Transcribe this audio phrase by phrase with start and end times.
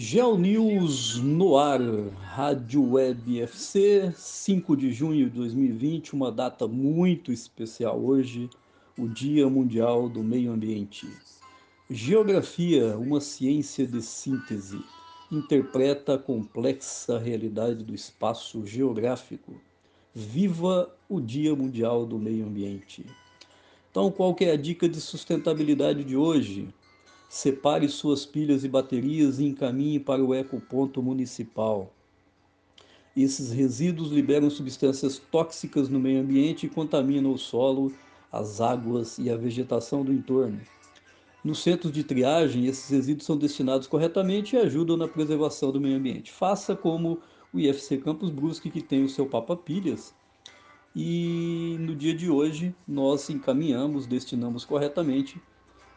[0.00, 1.80] GeoNews no ar,
[2.20, 8.48] Rádio Web FC, 5 de junho de 2020, uma data muito especial hoje,
[8.96, 11.08] o Dia Mundial do Meio Ambiente.
[11.90, 14.80] Geografia, uma ciência de síntese,
[15.32, 19.60] interpreta a complexa realidade do espaço geográfico.
[20.14, 23.04] Viva o Dia Mundial do Meio Ambiente.
[23.90, 26.72] Então, qual é a dica de sustentabilidade de hoje?
[27.28, 31.92] Separe suas pilhas e baterias e encaminhe para o ecoponto municipal.
[33.14, 37.92] Esses resíduos liberam substâncias tóxicas no meio ambiente e contaminam o solo,
[38.32, 40.58] as águas e a vegetação do entorno.
[41.44, 45.96] Nos centros de triagem, esses resíduos são destinados corretamente e ajudam na preservação do meio
[45.96, 46.32] ambiente.
[46.32, 47.20] Faça como
[47.52, 50.14] o IFC Campus Brusque, que tem o seu Papa Pilhas.
[50.96, 55.40] E no dia de hoje, nós encaminhamos, destinamos corretamente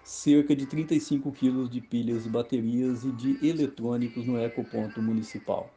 [0.03, 5.71] cerca de 35 quilos de pilhas e baterias e de eletrônicos no ecoponto municipal.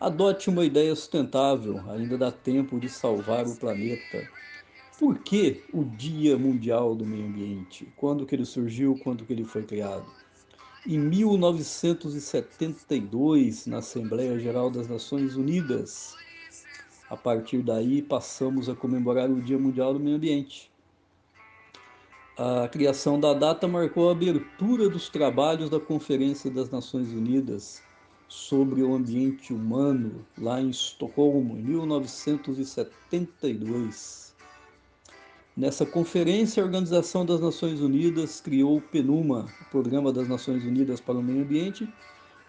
[0.00, 4.28] Adote uma ideia sustentável, ainda dá tempo de salvar o planeta.
[4.98, 7.88] Por que o Dia Mundial do Meio Ambiente?
[7.96, 8.98] Quando que ele surgiu?
[9.04, 10.04] Quando que ele foi criado?
[10.84, 16.16] Em 1972, na Assembleia Geral das Nações Unidas.
[17.08, 20.71] A partir daí, passamos a comemorar o Dia Mundial do Meio Ambiente.
[22.38, 27.82] A criação da data marcou a abertura dos trabalhos da Conferência das Nações Unidas
[28.26, 34.34] sobre o Ambiente Humano, lá em Estocolmo, em 1972.
[35.54, 40.98] Nessa conferência, a Organização das Nações Unidas criou o PNUMA, o Programa das Nações Unidas
[40.98, 41.86] para o Meio Ambiente,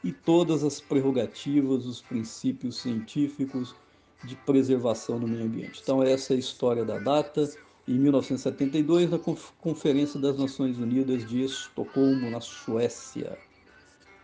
[0.02, 3.76] e todas as prerrogativas, os princípios científicos
[4.24, 5.82] de preservação do meio ambiente.
[5.84, 7.52] Então, essa é a história da data
[7.88, 9.20] em 1972 na
[9.60, 13.38] Conferência das Nações Unidas de Estocolmo, na Suécia.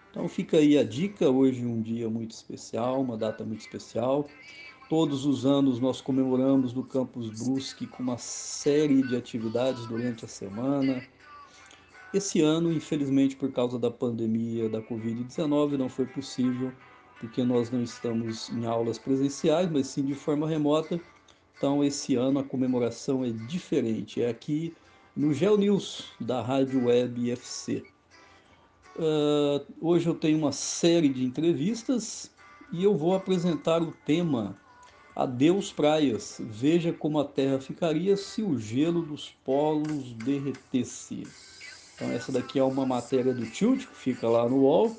[0.10, 4.28] Então fica aí a dica, hoje um dia muito especial, uma data muito especial.
[4.90, 10.28] Todos os anos nós comemoramos no Campus Brusque com uma série de atividades durante a
[10.28, 11.04] semana.
[12.12, 16.72] Esse ano, infelizmente, por causa da pandemia da Covid-19, não foi possível,
[17.20, 21.00] porque nós não estamos em aulas presenciais, mas sim de forma remota
[21.60, 24.24] então, esse ano a comemoração é diferente.
[24.24, 24.74] É aqui
[25.14, 27.84] no Geo News da Rádio Web FC.
[28.96, 32.32] Uh, hoje eu tenho uma série de entrevistas
[32.72, 34.58] e eu vou apresentar o tema
[35.14, 36.40] Adeus Praias.
[36.40, 41.28] Veja como a Terra ficaria se o gelo dos polos derretesse.
[41.94, 44.96] Então, essa daqui é uma matéria do Tilt, que fica lá no UOL,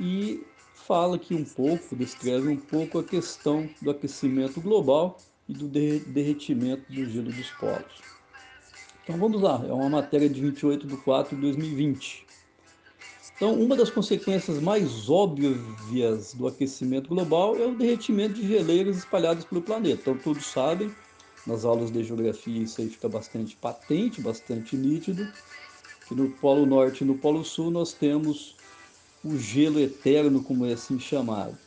[0.00, 0.44] e
[0.74, 5.16] fala aqui um pouco, descreve um pouco a questão do aquecimento global
[5.48, 8.02] e do derretimento do gelo dos polos.
[9.02, 12.24] Então vamos lá, é uma matéria de 28 de 4 de 2020.
[13.36, 19.44] Então, uma das consequências mais óbvias do aquecimento global é o derretimento de geleiras espalhadas
[19.44, 20.02] pelo planeta.
[20.02, 20.94] Então, todos sabem,
[21.44, 25.28] nas aulas de geografia isso aí fica bastante patente, bastante nítido,
[26.06, 28.54] que no Polo Norte e no Polo Sul nós temos
[29.24, 31.58] o gelo eterno, como é assim chamado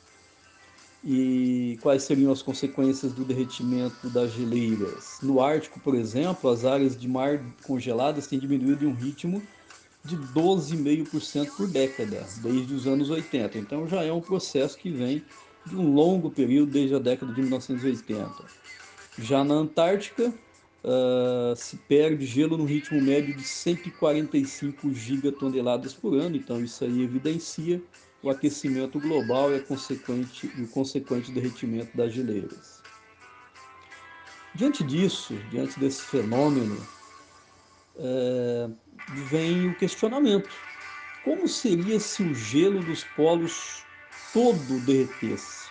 [1.10, 5.20] e quais seriam as consequências do derretimento das geleiras.
[5.24, 9.42] No Ártico, por exemplo, as áreas de mar congeladas têm diminuído em um ritmo
[10.04, 13.58] de 12,5% por década, desde os anos 80.
[13.58, 15.24] Então já é um processo que vem
[15.66, 18.44] de um longo período, desde a década de 1980.
[19.18, 20.34] Já na Antártica,
[20.84, 27.02] uh, se perde gelo no ritmo médio de 145 gigatoneladas por ano, então isso aí
[27.02, 27.82] evidencia
[28.28, 32.82] o aquecimento global e, consequente, e o consequente derretimento das geleiras.
[34.54, 36.78] Diante disso, diante desse fenômeno,
[37.98, 38.70] é,
[39.30, 40.50] vem o questionamento:
[41.24, 43.84] como seria se o gelo dos polos
[44.34, 45.70] todo derretesse?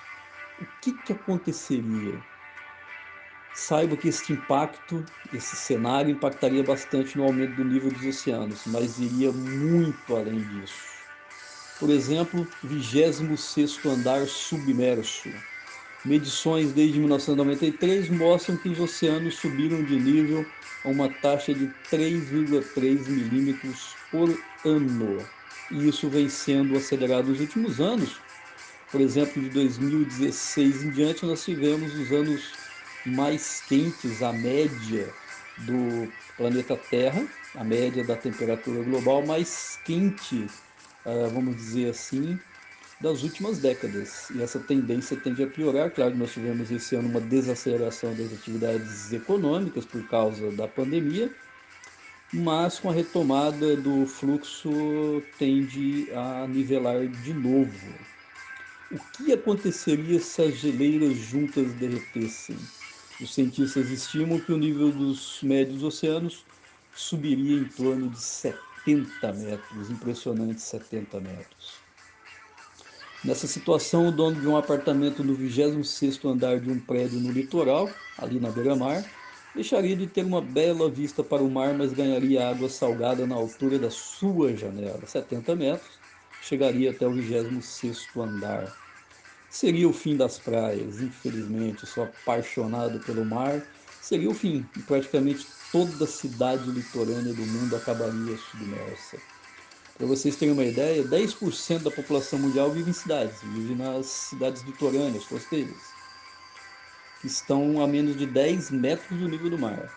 [0.58, 2.18] O que, que aconteceria?
[3.52, 8.98] Saiba que este impacto, esse cenário, impactaria bastante no aumento do nível dos oceanos, mas
[8.98, 10.95] iria muito além disso.
[11.78, 13.20] Por exemplo, 26
[13.84, 15.30] andar submerso.
[16.04, 20.46] Medições desde 1993 mostram que os oceanos subiram de nível
[20.84, 25.18] a uma taxa de 3,3 milímetros por ano.
[25.70, 28.20] E isso vem sendo acelerado nos últimos anos.
[28.90, 32.54] Por exemplo, de 2016 em diante, nós tivemos os anos
[33.04, 35.12] mais quentes, a média
[35.58, 40.46] do planeta Terra, a média da temperatura global mais quente
[41.32, 42.38] vamos dizer assim,
[43.00, 44.30] das últimas décadas.
[44.30, 45.90] E essa tendência tende a piorar.
[45.90, 51.30] Claro que nós tivemos esse ano uma desaceleração das atividades econômicas por causa da pandemia,
[52.32, 57.94] mas com a retomada do fluxo tende a nivelar de novo.
[58.90, 62.56] O que aconteceria se as geleiras juntas derretessem?
[63.20, 66.44] Os cientistas estimam que o nível dos médios oceanos
[66.94, 71.86] subiria em torno de 70 metros, impressionantes 70 metros.
[73.24, 77.92] Nessa situação, o dono de um apartamento no 26º andar de um prédio no litoral,
[78.16, 79.04] ali na beira-mar,
[79.54, 83.78] deixaria de ter uma bela vista para o mar, mas ganharia água salgada na altura
[83.78, 85.98] da sua janela, 70 metros,
[86.40, 88.72] chegaria até o 26º andar.
[89.48, 93.66] Seria o fim das praias, infelizmente, sou apaixonado pelo mar,
[94.00, 99.18] seria o fim, praticamente toda cidade litorânea do mundo acabaria submersa.
[99.96, 104.62] Para vocês terem uma ideia, 10% da população mundial vive em cidades, vive nas cidades
[104.62, 105.76] litorâneas, costeiras,
[107.20, 109.90] que estão a menos de 10 metros do nível do mar.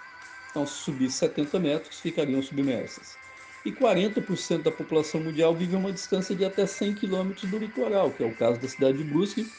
[0.50, 3.18] Então, se subir 70 metros, ficariam submersas.
[3.66, 8.10] E 40% da população mundial vive a uma distância de até 100 quilômetros do litoral,
[8.10, 9.52] que é o caso da cidade de Brusque, que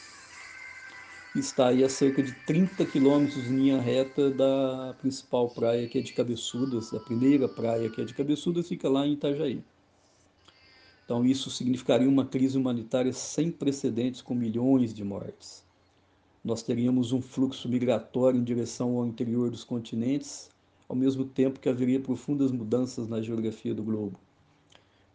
[1.39, 6.01] está aí a cerca de 30 quilômetros em linha reta da principal praia, que é
[6.01, 9.63] de Cabeçudas, da primeira praia, que é de Cabeçudas, fica lá em Itajaí.
[11.05, 15.63] Então, isso significaria uma crise humanitária sem precedentes, com milhões de mortes.
[16.43, 20.49] Nós teríamos um fluxo migratório em direção ao interior dos continentes,
[20.89, 24.19] ao mesmo tempo que haveria profundas mudanças na geografia do globo.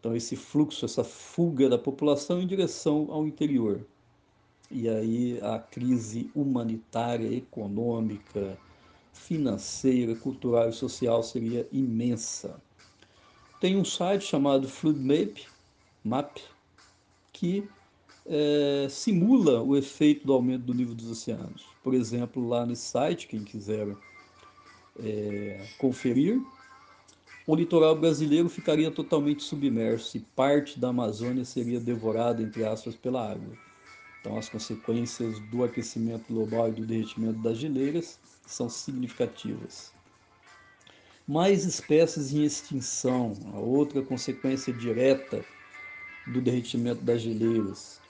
[0.01, 3.85] Então, esse fluxo, essa fuga da população em direção ao interior.
[4.71, 8.59] E aí a crise humanitária, econômica,
[9.13, 12.61] financeira, cultural e social seria imensa.
[13.61, 15.39] Tem um site chamado FloodMap,
[16.05, 16.39] MAP,
[17.33, 17.69] que
[18.27, 21.65] é, simula o efeito do aumento do nível dos oceanos.
[21.83, 23.97] Por exemplo, lá nesse site, quem quiser
[24.99, 26.41] é, conferir,
[27.47, 33.31] o litoral brasileiro ficaria totalmente submerso e parte da Amazônia seria devorada, entre aspas, pela
[33.31, 33.66] água.
[34.27, 39.93] Então, as consequências do aquecimento global e do derretimento das geleiras são significativas.
[41.29, 45.45] Mais espécies em extinção, a outra consequência direta
[46.27, 48.01] do derretimento das geleiras.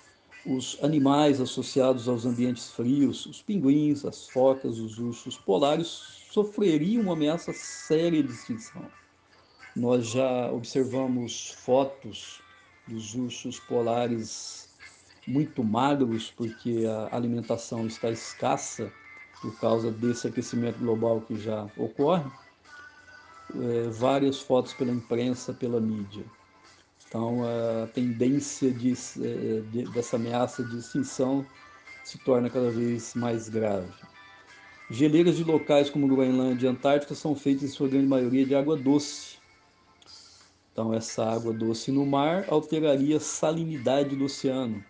[0.47, 7.13] Os animais associados aos ambientes frios, os pinguins, as focas, os ursos polares, sofreriam uma
[7.13, 8.91] ameaça séria de extinção.
[9.75, 12.41] Nós já observamos fotos
[12.89, 14.66] dos ursos polares
[15.27, 18.93] muito magros, porque a alimentação está escassa
[19.41, 22.31] por causa desse aquecimento global que já ocorre.
[23.55, 26.25] É, várias fotos pela imprensa, pela mídia.
[27.09, 31.47] Então, a tendência de, eh, de, dessa ameaça de extinção
[32.05, 33.93] se torna cada vez mais grave.
[34.91, 38.77] Geleiras de locais como Groenlândia e Antártica são feitas, em sua grande maioria, de água
[38.77, 39.39] doce.
[40.73, 44.85] Então, essa água doce no mar alteraria a salinidade do oceano.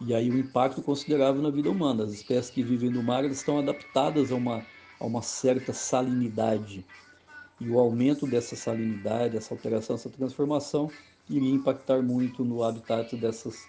[0.00, 2.04] E aí o impacto considerável na vida humana.
[2.04, 4.64] As espécies que vivem no mar estão adaptadas a uma,
[5.00, 6.84] a uma certa salinidade
[7.60, 10.90] e o aumento dessa salinidade, essa alteração, essa transformação
[11.28, 13.66] iria impactar muito no habitat dessas,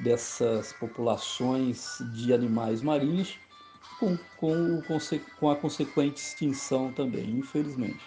[0.00, 3.38] dessas populações de animais marinhos,
[4.00, 4.82] com, com,
[5.38, 8.00] com a consequente extinção também, infelizmente.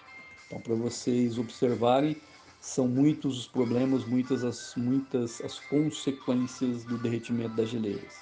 [0.46, 2.18] Então, para vocês observarem,
[2.64, 8.14] são muitos os problemas, muitas as, muitas as consequências do derretimento das geleiras.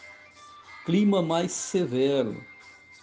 [0.83, 2.43] Clima mais severo,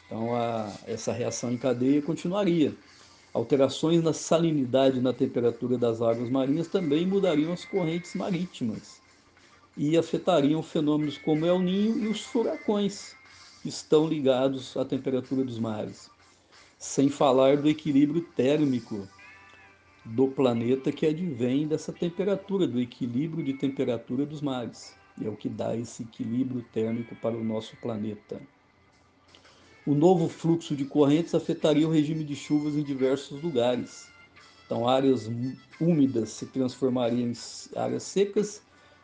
[0.04, 2.76] então a, essa reação em cadeia continuaria
[3.32, 9.00] Alterações na salinidade e na temperatura das águas marinhas também mudariam as correntes marítimas
[9.76, 13.14] e afetariam fenômenos como El Ninho e os furacões,
[13.62, 16.10] que estão ligados à temperatura dos mares.
[16.78, 19.06] Sem falar do equilíbrio térmico
[20.08, 24.94] do planeta que advém dessa temperatura, do equilíbrio de temperatura dos mares.
[25.22, 28.40] É o que dá esse equilíbrio térmico para o nosso planeta.
[29.86, 34.08] O novo fluxo de correntes afetaria o regime de chuvas em diversos lugares.
[34.64, 35.30] Então, áreas
[35.80, 37.32] úmidas se transformariam em
[37.76, 38.62] áreas secas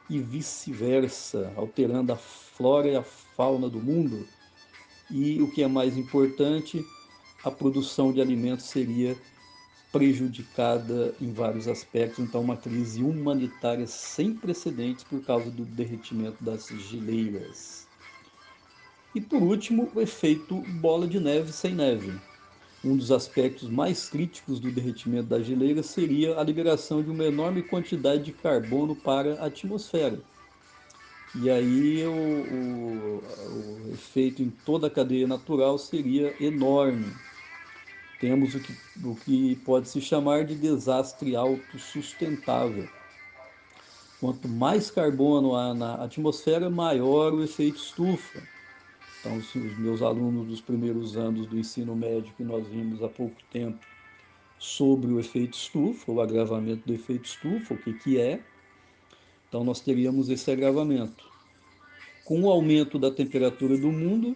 [0.08, 4.26] e vice-versa, alterando a flora e a fauna do mundo.
[5.11, 6.84] E o que é mais importante,
[7.42, 9.16] a produção de alimentos seria
[9.95, 16.67] prejudicada em vários aspectos, então uma crise humanitária sem precedentes por causa do derretimento das
[16.67, 17.87] geleiras.
[19.15, 22.13] E por último, o efeito bola de neve sem neve.
[22.85, 27.63] Um dos aspectos mais críticos do derretimento da geleira seria a liberação de uma enorme
[27.63, 30.19] quantidade de carbono para a atmosfera.
[31.37, 33.23] E aí o, o,
[33.89, 37.07] o efeito em toda a cadeia natural seria enorme.
[38.25, 42.88] Temos o que, o que pode se chamar de desastre autossustentável.
[44.19, 48.43] Quanto mais carbono há na atmosfera, maior o efeito estufa.
[49.21, 53.11] Então, se os meus alunos dos primeiros anos do ensino médio, que nós vimos há
[53.11, 53.78] pouco tempo,
[54.59, 58.40] sobre o efeito estufa, o agravamento do efeito estufa, o que, que é,
[59.47, 61.31] então nós teríamos esse agravamento.
[62.25, 64.35] Com o aumento da temperatura do mundo,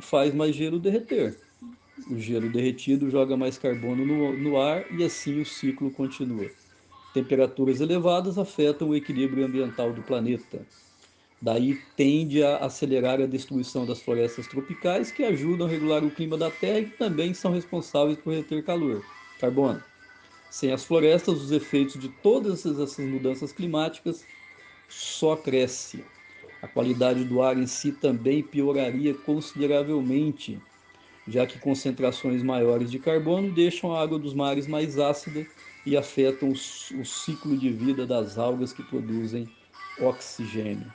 [0.00, 1.45] faz mais gelo derreter.
[2.04, 6.52] O gelo derretido joga mais carbono no, no ar e assim o ciclo continua.
[7.12, 10.66] Temperaturas elevadas afetam o equilíbrio ambiental do planeta.
[11.40, 16.36] Daí tende a acelerar a destruição das florestas tropicais, que ajudam a regular o clima
[16.36, 19.06] da Terra e também são responsáveis por reter calor,
[19.38, 19.84] carbono.
[20.48, 24.28] Sem as florestas, os efeitos de todas essas mudanças climáticas
[24.88, 26.10] só crescem.
[26.62, 30.66] A qualidade do ar em si também pioraria consideravelmente,
[31.28, 35.46] já que concentrações maiores de carbono deixam a água dos mares mais ácida
[35.84, 39.48] e afetam o ciclo de vida das algas que produzem
[40.00, 40.92] oxigênio.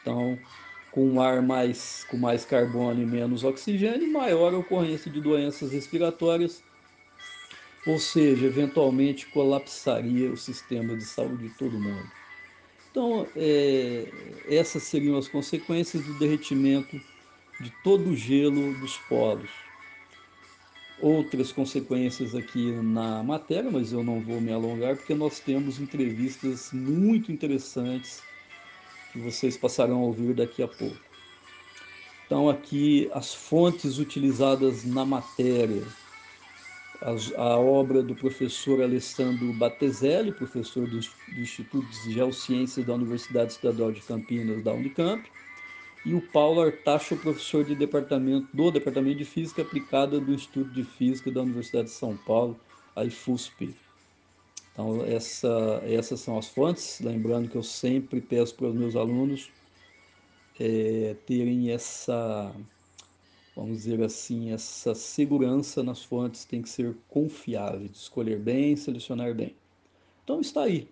[0.00, 0.38] Então,
[0.90, 6.62] com ar mais, com mais carbono e menos oxigênio, maior a ocorrência de doenças respiratórias,
[7.86, 12.10] ou seja, eventualmente colapsaria o sistema de saúde de todo mundo.
[12.90, 14.06] Então, é,
[14.48, 17.00] essas seriam as consequências do derretimento
[17.60, 19.50] de todo o gelo dos polos.
[21.00, 26.72] Outras consequências aqui na matéria, mas eu não vou me alongar porque nós temos entrevistas
[26.72, 28.22] muito interessantes
[29.12, 30.98] que vocês passarão a ouvir daqui a pouco.
[32.26, 35.86] Então, aqui as fontes utilizadas na matéria
[37.36, 43.92] a, obra do professor Alessandro Batezelli, professor do, do Instituto de Geociências da Universidade Estadual
[43.92, 45.22] de Campinas, da Unicamp,
[46.04, 50.84] e o Paulo Artacho, professor de departamento, do Departamento de Física Aplicada do Instituto de
[50.84, 52.58] Física da Universidade de São Paulo,
[52.94, 53.74] a IFUSP.
[54.72, 57.00] Então, essa, essas são as fontes.
[57.00, 59.50] Lembrando que eu sempre peço para os meus alunos
[60.58, 62.54] é, terem essa
[63.58, 69.56] vamos dizer assim, essa segurança nas fontes tem que ser confiável, escolher bem, selecionar bem.
[70.22, 70.88] Então está aí.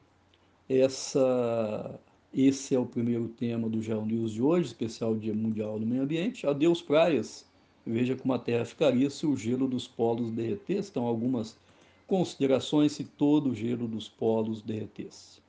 [0.68, 2.00] Essa,
[2.36, 6.02] esse é o primeiro tema do Geo News de hoje, especial Dia Mundial do Meio
[6.02, 6.46] Ambiente.
[6.46, 7.46] Adeus praias.
[7.86, 10.90] Veja como a Terra ficaria se o gelo dos polos derretesse.
[10.90, 11.56] Então, algumas
[12.06, 15.40] considerações se todo o gelo dos polos derretesse.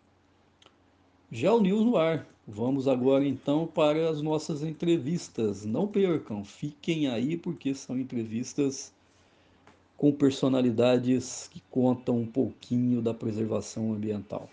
[1.30, 2.26] Geo News no ar.
[2.48, 5.66] Vamos agora então para as nossas entrevistas.
[5.66, 8.94] Não percam, fiquem aí porque são entrevistas
[9.98, 14.50] com personalidades que contam um pouquinho da preservação ambiental.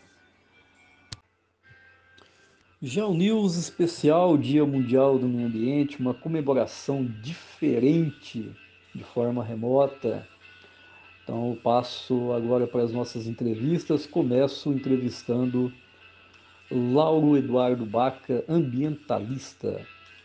[2.86, 8.52] Geo News especial Dia Mundial do Meio Ambiente, uma comemoração diferente
[8.94, 10.28] de forma remota.
[11.22, 14.04] Então eu passo agora para as nossas entrevistas.
[14.04, 15.72] Começo entrevistando
[16.70, 19.80] Lauro Eduardo Baca, ambientalista.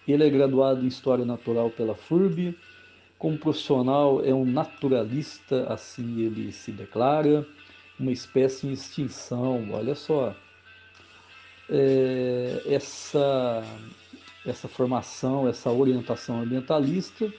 [0.06, 2.54] Ele é graduado em História Natural pela FURB.
[3.18, 7.48] Como profissional, é um naturalista, assim ele se declara,
[7.98, 9.66] uma espécie em extinção.
[9.72, 10.36] Olha só,
[11.70, 13.64] é, essa,
[14.46, 17.32] essa formação, essa orientação ambientalista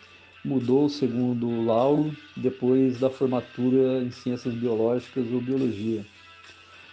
[0.44, 6.04] mudou, segundo Lauro, depois da formatura em Ciências Biológicas ou Biologia.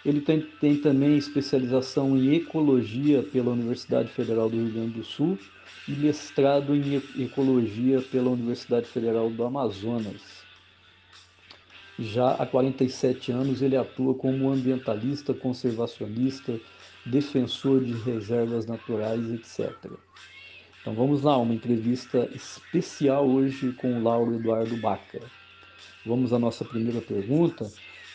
[0.04, 5.38] Ele tem, tem também especialização em ecologia pela Universidade Federal do Rio Grande do Sul
[5.88, 10.22] e mestrado em ecologia pela Universidade Federal do Amazonas.
[11.98, 16.60] Já há 47 anos ele atua como ambientalista, conservacionista,
[17.10, 19.70] defensor de reservas naturais, etc.
[20.80, 25.20] Então vamos lá, uma entrevista especial hoje com o Lauro Eduardo Baca.
[26.04, 27.70] Vamos à nossa primeira pergunta.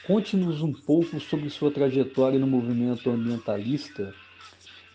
[0.08, 4.14] Conte-nos um pouco sobre sua trajetória no movimento ambientalista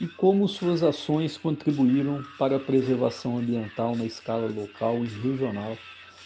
[0.00, 5.76] e como suas ações contribuíram para a preservação ambiental na escala local e regional.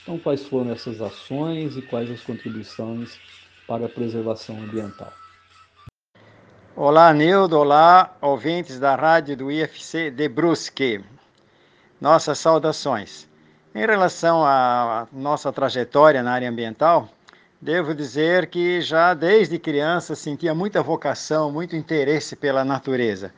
[0.02, 3.18] Então, quais foram essas ações e quais as contribuições
[3.66, 5.21] para a preservação ambiental?
[6.74, 7.58] Olá, Nildo.
[7.58, 11.04] Olá, ouvintes da rádio do IFC de Brusque.
[12.00, 13.28] Nossas saudações.
[13.74, 17.08] Em relação à nossa trajetória na área ambiental,
[17.62, 23.32] Devo dizer que já desde criança sentia muita vocação, muito interesse pela natureza.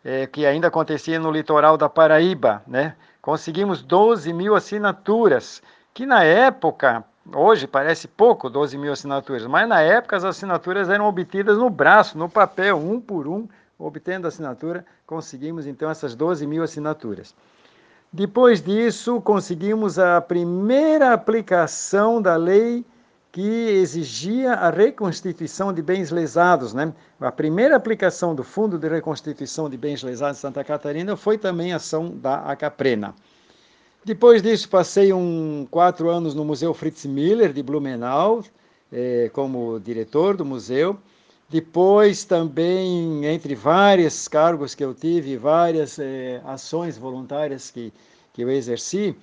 [0.04, 2.62] eh, que ainda acontecia no litoral da Paraíba.
[2.66, 2.96] Né?
[3.20, 5.62] Conseguimos 12 mil assinaturas,
[5.94, 7.04] que na época,
[7.34, 12.16] hoje parece pouco, 12 mil assinaturas, mas na época as assinaturas eram obtidas no braço,
[12.16, 13.46] no papel, um por um,
[13.78, 17.34] obtendo a assinatura, conseguimos então essas 12 mil assinaturas.
[18.12, 22.84] Depois disso, conseguimos a primeira aplicação da lei
[23.32, 26.74] que exigia a reconstituição de bens lesados.
[26.74, 26.92] Né?
[27.18, 31.72] A primeira aplicação do Fundo de Reconstituição de Bens Lesados de Santa Catarina foi também
[31.72, 33.14] ação da Acaprena.
[34.04, 38.42] Depois disso, passei um, quatro anos no Museu Fritz Miller, de Blumenau,
[38.92, 40.98] eh, como diretor do museu.
[41.48, 47.92] Depois também, entre vários cargos que eu tive, várias eh, ações voluntárias que,
[48.32, 49.14] que eu exerci,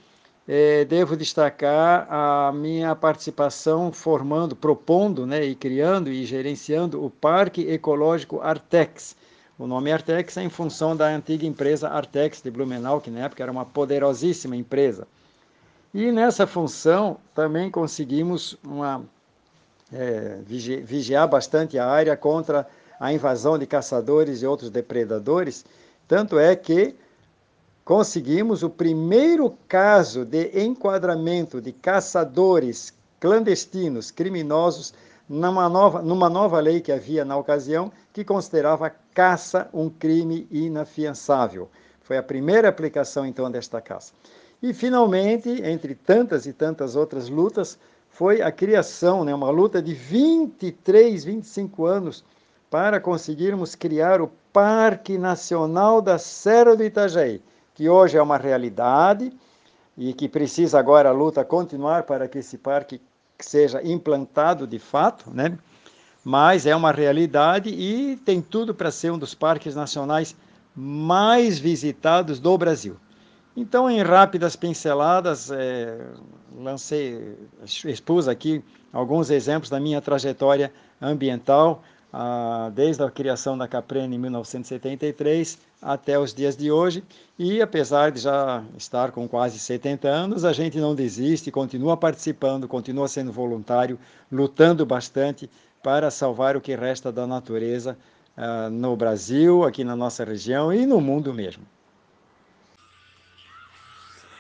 [0.48, 7.70] eh, devo destacar a minha participação formando, propondo né, e criando e gerenciando o Parque
[7.70, 9.14] Ecológico Artex.
[9.60, 13.44] O nome Artex é em função da antiga empresa Artex de Blumenau, que na época
[13.44, 15.06] era uma poderosíssima empresa.
[15.94, 19.04] E nessa função também conseguimos uma
[19.92, 22.66] é, vigiar bastante a área contra
[22.98, 25.66] a invasão de caçadores e outros depredadores.
[26.08, 26.96] Tanto é que
[27.84, 34.94] conseguimos o primeiro caso de enquadramento de caçadores clandestinos, criminosos,
[35.28, 41.68] numa nova, numa nova lei que havia na ocasião, que considerava caça um crime inafiançável.
[42.04, 44.14] Foi a primeira aplicação, então, desta caça.
[44.64, 47.78] E, finalmente, entre tantas e tantas outras lutas,
[48.10, 52.24] foi a criação, né, uma luta de 23, 25 anos
[52.72, 57.42] para conseguirmos criar o Parque Nacional da Serra do Itajaí,
[57.76, 59.34] que hoje é uma realidade
[59.98, 63.02] e que precisa agora a luta continuar para que esse parque
[63.38, 65.58] seja implantado de fato, né?
[66.24, 70.36] Mas é uma realidade e tem tudo para ser um dos parques nacionais
[70.76, 72.98] mais visitados do Brasil.
[73.56, 75.98] Então, em rápidas pinceladas, é,
[76.58, 77.36] lancei,
[77.86, 84.20] expus aqui alguns exemplos da minha trajetória ambiental, ah, desde a criação da Caprene em
[84.20, 87.04] 1973 até os dias de hoje.
[87.38, 92.68] E apesar de já estar com quase 70 anos, a gente não desiste, continua participando,
[92.68, 94.00] continua sendo voluntário,
[94.32, 95.50] lutando bastante
[95.82, 97.98] para salvar o que resta da natureza
[98.36, 101.64] ah, no Brasil, aqui na nossa região e no mundo mesmo.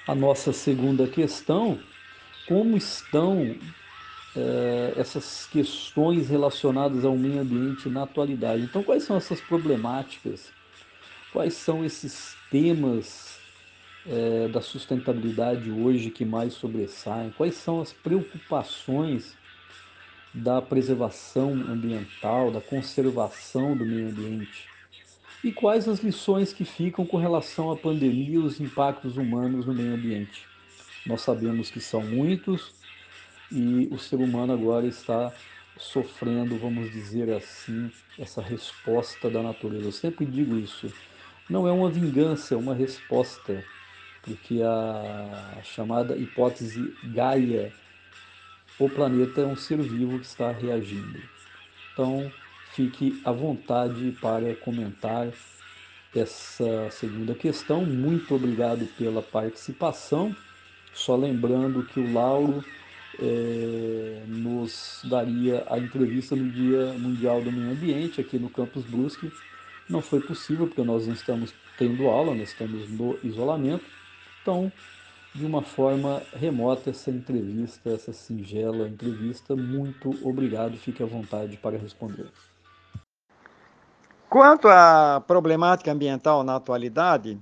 [0.08, 1.80] A nossa segunda questão
[2.47, 3.56] como estão
[4.36, 8.63] é, essas questões relacionadas ao meio ambiente na atualidade.
[8.63, 10.52] Então, quais são essas problemáticas?
[11.32, 13.38] Quais são esses temas
[14.08, 17.32] é, da sustentabilidade hoje que mais sobressaem?
[17.32, 19.38] Quais são as preocupações
[20.34, 24.68] da preservação ambiental, da conservação do meio ambiente?
[25.44, 29.74] E quais as lições que ficam com relação à pandemia e os impactos humanos no
[29.74, 30.46] meio ambiente?
[31.06, 32.74] Nós sabemos que são muitos
[33.52, 35.34] e o ser humano agora está
[35.78, 39.86] sofrendo, vamos dizer assim, essa resposta da natureza.
[39.86, 40.92] Eu sempre digo isso.
[41.50, 43.63] Não é uma vingança, é uma resposta,
[44.22, 47.74] porque a chamada hipótese Gaia,
[48.80, 51.22] o planeta é um ser vivo que está reagindo.
[51.92, 52.32] Então,
[52.74, 55.28] fique à vontade para comentar
[56.15, 57.86] essa segunda questão.
[57.86, 60.36] Muito obrigado pela participação.
[60.94, 62.63] Só lembrando que o Lauro
[63.22, 69.32] é, nos daria a entrevista no Dia Mundial do Meio Ambiente aqui no Campus Brusque.
[69.89, 73.84] Não foi possível porque nós não estamos tendo aula, nós estamos no isolamento.
[74.42, 74.72] Então,
[75.34, 79.56] de uma forma remota, essa entrevista, essa singela entrevista.
[79.56, 82.28] Muito obrigado, fique à vontade para responder.
[84.30, 87.39] Quanto à problemática ambiental na atualidade,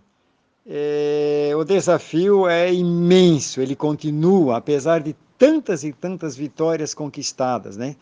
[0.65, 7.95] é, o desafio é imenso, ele continua, apesar de tantas e tantas vitórias conquistadas, né?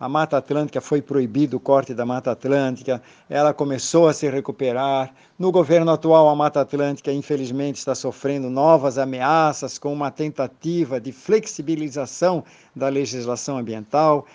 [0.00, 5.12] A Mata Atlântica foi proibido o corte da Mata Atlântica, ela começou a se recuperar.
[5.38, 11.12] No governo atual, a Mata Atlântica, infelizmente, está sofrendo novas ameaças com uma tentativa de
[11.12, 12.42] flexibilização
[12.74, 14.26] da legislação ambiental.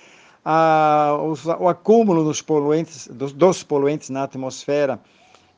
[1.59, 4.99] o, acúmulo dos poluentes, dos, dos poluentes na atmosfera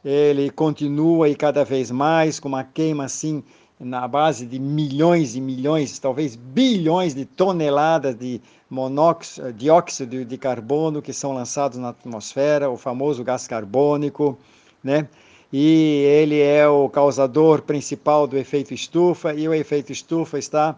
[0.05, 3.43] ele continua e cada vez mais com uma queima assim
[3.79, 11.01] na base de milhões e milhões, talvez bilhões de toneladas de monóxido, dióxido de carbono
[11.01, 14.37] que são lançados na atmosfera, o famoso gás carbônico,
[14.83, 15.07] né?
[15.53, 20.75] E ele é o causador principal do efeito estufa, e o efeito estufa está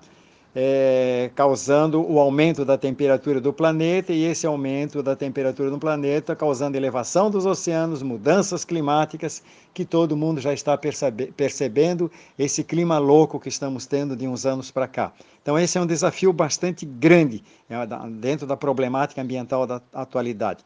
[0.55, 6.35] é, causando o aumento da temperatura do planeta, e esse aumento da temperatura do planeta
[6.35, 12.97] causando elevação dos oceanos, mudanças climáticas, que todo mundo já está percebe percebendo, esse clima
[12.97, 15.13] louco que estamos tendo de uns anos para cá.
[15.41, 17.75] Então, esse é um desafio bastante grande é,
[18.09, 20.65] dentro da problemática ambiental da atualidade.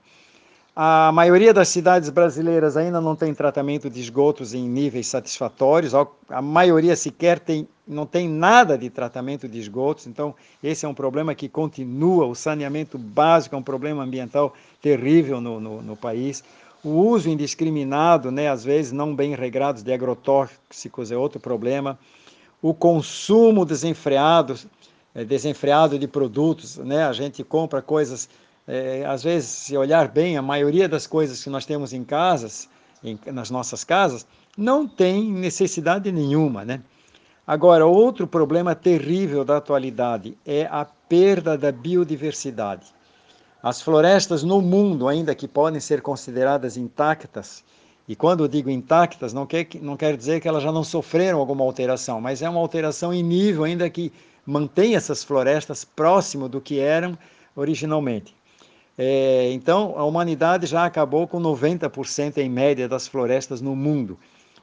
[0.76, 6.42] A maioria das cidades brasileiras ainda não tem tratamento de esgotos em níveis satisfatórios, a
[6.42, 10.34] maioria sequer tem, não tem nada de tratamento de esgotos, então
[10.64, 12.26] esse é um problema que continua.
[12.26, 16.44] O saneamento básico é um problema ambiental terrível no, no, no país.
[16.84, 22.00] O uso indiscriminado, né, às vezes não bem regrados, de agrotóxicos é outro problema.
[22.60, 24.56] O consumo desenfreado,
[25.14, 28.28] é, desenfreado de produtos, né, a gente compra coisas
[28.68, 32.70] é, às vezes, se olhar bem, a maioria das coisas que nós temos em casas,
[33.04, 34.26] em, nas nossas casas,
[34.58, 36.82] não tem necessidade nenhuma, né?
[37.46, 42.86] Agora, outro problema terrível da atualidade é a perda da biodiversidade.
[43.62, 47.64] As florestas no mundo, ainda que podem ser consideradas intactas,
[48.08, 51.40] e quando eu digo intactas, não quer, não quer dizer que elas já não sofreram
[51.40, 54.12] alguma alteração, mas é uma alteração em nível, ainda que
[54.46, 57.18] mantém essas florestas próximo do que eram
[57.56, 58.36] originalmente.
[58.98, 64.18] É, então, a humanidade já acabou com 90% em média das florestas no mundo.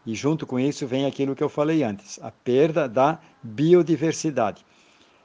[0.07, 4.65] E junto com isso vem aquilo que eu falei antes, a perda da biodiversidade.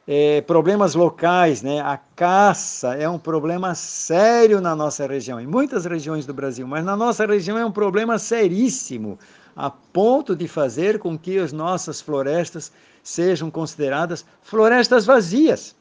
[0.07, 1.79] É, problemas locais, né?
[1.81, 6.85] a caça é um problema sério na nossa região, em muitas regiões do Brasil, mas
[6.85, 9.17] na nossa região é um problema seríssimo,
[9.55, 15.75] a ponto de fazer com que as nossas florestas sejam consideradas florestas vazias.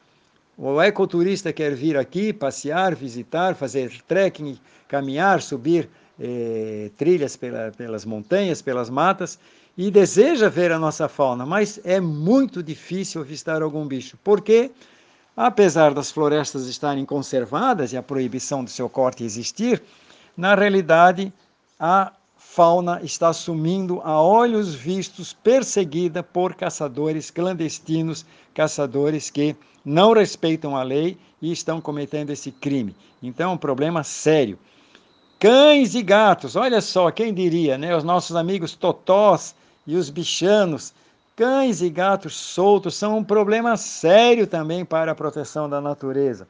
[0.57, 8.05] O ecoturista quer vir aqui passear, visitar, fazer trekking, caminhar, subir eh, trilhas pela, pelas
[8.05, 9.37] montanhas, pelas matas
[9.77, 14.17] e deseja ver a nossa fauna, mas é muito difícil avistar algum bicho.
[14.23, 14.71] Porque,
[15.35, 19.83] apesar das florestas estarem conservadas e a proibição do seu corte existir,
[20.37, 21.33] na realidade
[21.77, 22.13] a
[22.55, 30.81] fauna está sumindo a olhos vistos, perseguida por caçadores clandestinos, caçadores que não respeitam a
[30.81, 32.95] lei e estão cometendo esse crime.
[33.21, 34.57] Então, é um problema sério.
[35.37, 37.93] Cães e gatos, olha só, quem diria, né?
[37.93, 39.53] Os nossos amigos totós
[39.85, 40.93] e os bichanos,
[41.35, 46.47] cães e gatos soltos são um problema sério também para a proteção da natureza.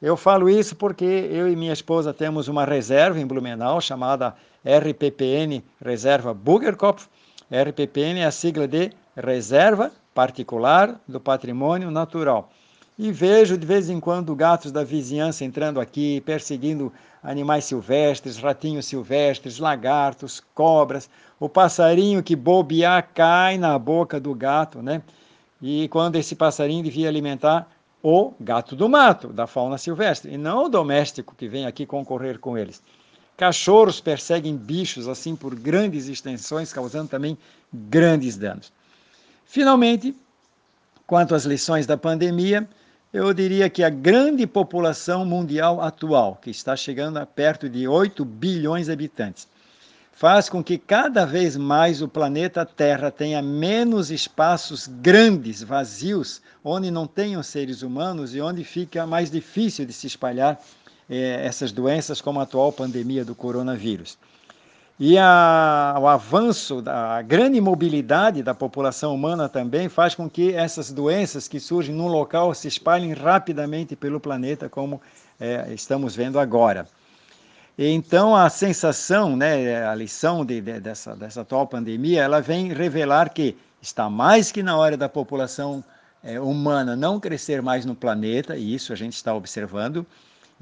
[0.00, 4.34] Eu falo isso porque eu e minha esposa temos uma reserva em Blumenau chamada
[4.64, 7.08] RPPN Reserva Bugerkopf.
[7.50, 12.50] RPPN é a sigla de Reserva Particular do Patrimônio Natural
[12.98, 16.92] e vejo de vez em quando gatos da vizinhança entrando aqui, perseguindo
[17.22, 24.82] animais silvestres, ratinhos silvestres, lagartos, cobras, o passarinho que bobear cai na boca do gato,
[24.82, 25.00] né?
[25.62, 27.70] E quando esse passarinho devia alimentar
[28.02, 32.38] o gato do mato, da fauna silvestre, e não o doméstico que vem aqui concorrer
[32.38, 32.82] com eles.
[33.40, 37.38] Cachorros perseguem bichos assim por grandes extensões, causando também
[37.72, 38.70] grandes danos.
[39.46, 40.14] Finalmente,
[41.06, 42.68] quanto às lições da pandemia,
[43.10, 48.26] eu diria que a grande população mundial atual, que está chegando a perto de 8
[48.26, 49.48] bilhões de habitantes,
[50.12, 56.90] faz com que cada vez mais o planeta Terra tenha menos espaços grandes, vazios, onde
[56.90, 60.60] não tenham seres humanos e onde fica mais difícil de se espalhar
[61.10, 64.16] eh, essas doenças, como a atual pandemia do coronavírus.
[65.02, 70.92] E a, o avanço, da grande mobilidade da população humana também faz com que essas
[70.92, 75.00] doenças que surgem num local se espalhem rapidamente pelo planeta, como
[75.40, 76.86] é, estamos vendo agora.
[77.78, 83.30] Então a sensação, né, a lição de, de, dessa, dessa atual pandemia, ela vem revelar
[83.30, 85.82] que está mais que na hora da população
[86.22, 90.06] é, humana não crescer mais no planeta, e isso a gente está observando,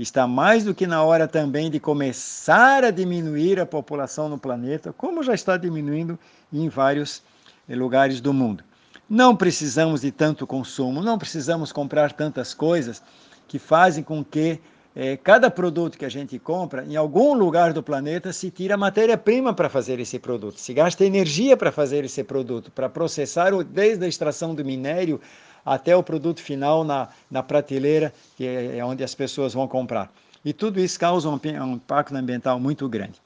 [0.03, 4.93] está mais do que na hora também de começar a diminuir a população no planeta,
[4.93, 6.19] como já está diminuindo
[6.53, 7.23] em vários
[7.69, 8.63] lugares do mundo.
[9.09, 13.03] Não precisamos de tanto consumo, não precisamos comprar tantas coisas
[13.47, 14.61] que fazem com que
[14.95, 19.55] é, cada produto que a gente compra, em algum lugar do planeta se tira matéria-prima
[19.55, 24.09] para fazer esse produto, se gasta energia para fazer esse produto, para processar desde a
[24.09, 25.21] extração do minério
[25.64, 30.11] até o produto final na, na prateleira, que é, é onde as pessoas vão comprar.
[30.44, 33.21] E tudo isso causa um, um impacto ambiental muito grande.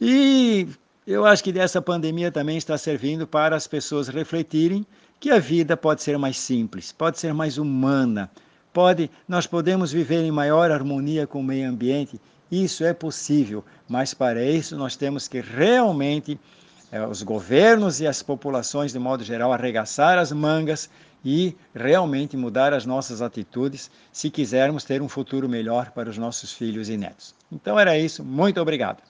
[0.00, 0.68] E
[1.06, 4.84] eu acho que dessa pandemia também está servindo para as pessoas refletirem
[5.18, 8.30] que a vida pode ser mais simples, pode ser mais humana,
[8.72, 12.20] pode, nós podemos viver em maior harmonia com o meio ambiente.
[12.50, 16.38] Isso é possível, mas para isso nós temos que realmente
[16.92, 20.88] eh, os governos e as populações de modo geral arregaçar as mangas
[21.24, 26.52] e realmente mudar as nossas atitudes se quisermos ter um futuro melhor para os nossos
[26.52, 27.34] filhos e netos.
[27.50, 29.02] Então era isso, muito obrigado.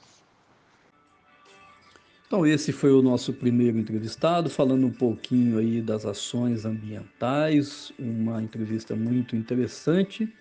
[2.26, 8.42] Então esse foi o nosso primeiro entrevistado, falando um pouquinho aí das ações ambientais, uma
[8.42, 10.32] entrevista muito interessante.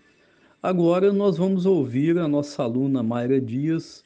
[0.63, 4.03] Agora nós vamos ouvir a nossa aluna Mayra Dias,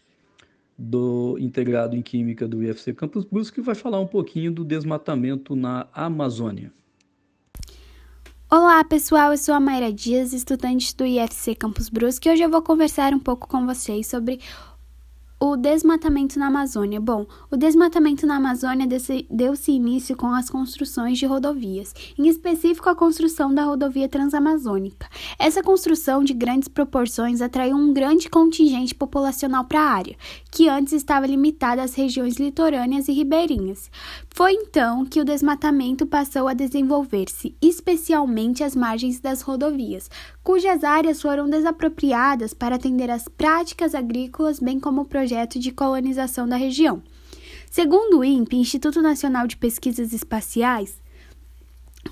[0.77, 5.53] do integrado em Química do IFC Campus Brusque, que vai falar um pouquinho do desmatamento
[5.53, 6.71] na Amazônia.
[8.51, 12.49] Olá pessoal, eu sou a Mayra Dias, estudante do IFC Campus Brusque, e hoje eu
[12.49, 14.39] vou conversar um pouco com vocês sobre
[15.39, 16.99] o desmatamento na Amazônia.
[16.99, 18.85] Bom, o desmatamento na Amazônia
[19.29, 25.07] deu-se início com as construções de rodovias, em específico a construção da rodovia transamazônica.
[25.37, 30.17] Essa construção de grandes proporções atraiu um grande contingente populacional para a área,
[30.51, 33.89] que antes estava limitada às regiões litorâneas e ribeirinhas.
[34.39, 40.09] Foi então que o desmatamento passou a desenvolver-se, especialmente às margens das rodovias,
[40.41, 46.47] cujas áreas foram desapropriadas para atender às práticas agrícolas, bem como o projeto de colonização
[46.47, 47.03] da região.
[47.69, 51.01] Segundo o INPE, Instituto Nacional de Pesquisas Espaciais,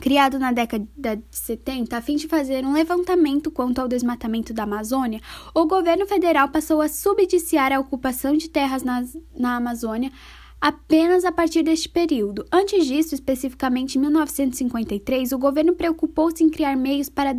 [0.01, 0.85] criado na década
[1.15, 5.21] de 70 a fim de fazer um levantamento quanto ao desmatamento da Amazônia,
[5.55, 10.11] o governo federal passou a subdiciar a ocupação de terras nas, na Amazônia
[10.59, 12.45] apenas a partir deste período.
[12.51, 17.31] Antes disso, especificamente em 1953, o governo preocupou-se em criar meios para,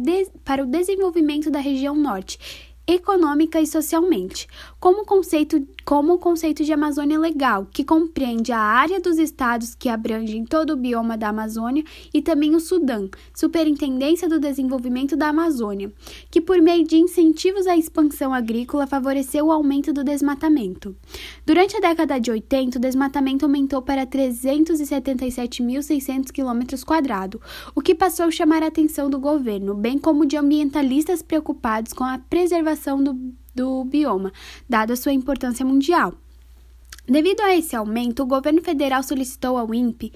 [0.44, 2.38] para o desenvolvimento da região norte
[2.88, 4.48] econômica e socialmente,
[4.80, 9.88] como conceito, como o conceito de Amazônia Legal, que compreende a área dos estados que
[9.88, 15.90] abrangem todo o bioma da Amazônia e também o Sudão, Superintendência do Desenvolvimento da Amazônia,
[16.30, 20.94] que por meio de incentivos à expansão agrícola favoreceu o aumento do desmatamento.
[21.46, 26.76] Durante a década de 80, o desmatamento aumentou para 377.600 km,
[27.74, 32.04] o que passou a chamar a atenção do governo, bem como de ambientalistas preocupados com
[32.04, 33.18] a preservação do,
[33.58, 34.32] do bioma,
[34.68, 36.14] dada sua importância mundial.
[37.08, 40.12] Devido a esse aumento, o governo federal solicitou ao INPE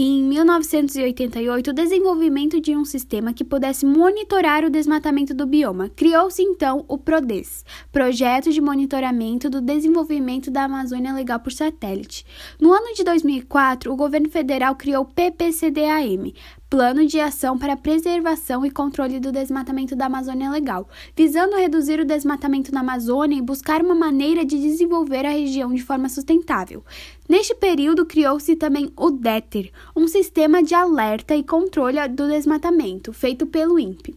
[0.00, 5.88] em 1988, o desenvolvimento de um sistema que pudesse monitorar o desmatamento do bioma.
[5.88, 12.24] Criou-se então o PRODES, Projeto de Monitoramento do Desenvolvimento da Amazônia Legal por Satélite.
[12.60, 16.32] No ano de 2004, o governo federal criou o PPCDAM,
[16.70, 21.98] Plano de Ação para a Preservação e Controle do Desmatamento da Amazônia Legal, visando reduzir
[21.98, 26.84] o desmatamento na Amazônia e buscar uma maneira de desenvolver a região de forma sustentável.
[27.28, 33.44] Neste período, criou-se também o DETER, um sistema de alerta e controle do desmatamento, feito
[33.46, 34.16] pelo INPE.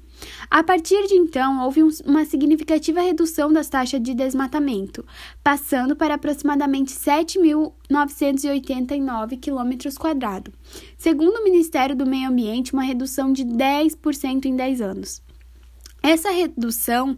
[0.50, 5.04] A partir de então, houve uma significativa redução das taxas de desmatamento,
[5.43, 9.71] passando para aproximadamente 7.989 km.
[10.97, 15.24] Segundo o Ministério do Meio Ambiente, uma redução de 10% em 10 anos.
[16.04, 17.15] Essa redução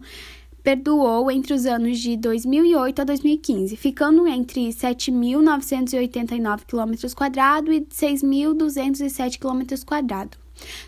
[0.64, 9.62] perdoou entre os anos de 2008 a 2015, ficando entre 7.989 km e 6.207 km.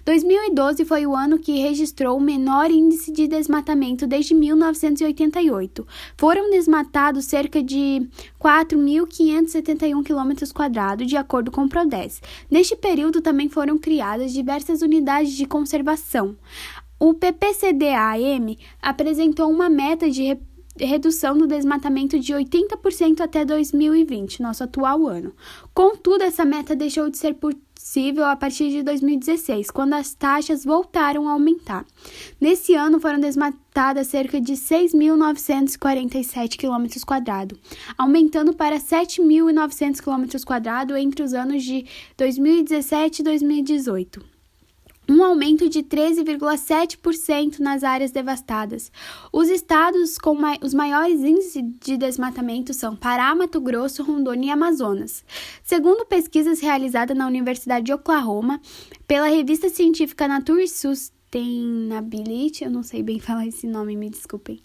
[0.04, 5.86] 2012 foi o ano que registrou o menor índice de desmatamento desde 1988.
[6.16, 8.08] Foram desmatados cerca de
[8.40, 12.22] 4.571 km, de acordo com o PRODES.
[12.50, 16.36] Neste período também foram criadas diversas unidades de conservação.
[16.98, 20.38] O PPCDAM apresentou uma meta de
[20.78, 25.34] redução do desmatamento de 80% até 2020, nosso atual ano.
[25.74, 31.28] Contudo, essa meta deixou de ser possível a partir de 2016, quando as taxas voltaram
[31.28, 31.84] a aumentar.
[32.40, 36.86] Nesse ano foram desmatadas cerca de 6.947 km,
[37.96, 40.24] aumentando para 7.900 km
[40.98, 41.84] entre os anos de
[42.16, 44.35] 2017 e 2018.
[45.08, 48.90] Um aumento de 13,7% nas áreas devastadas.
[49.32, 55.24] Os estados com os maiores índices de desmatamento são Pará, Mato Grosso, Rondônia e Amazonas.
[55.62, 58.60] Segundo pesquisas realizadas na Universidade de Oklahoma
[59.06, 60.66] pela revista científica Nature
[61.36, 64.60] Sustainability, eu não sei bem falar esse nome, me desculpem.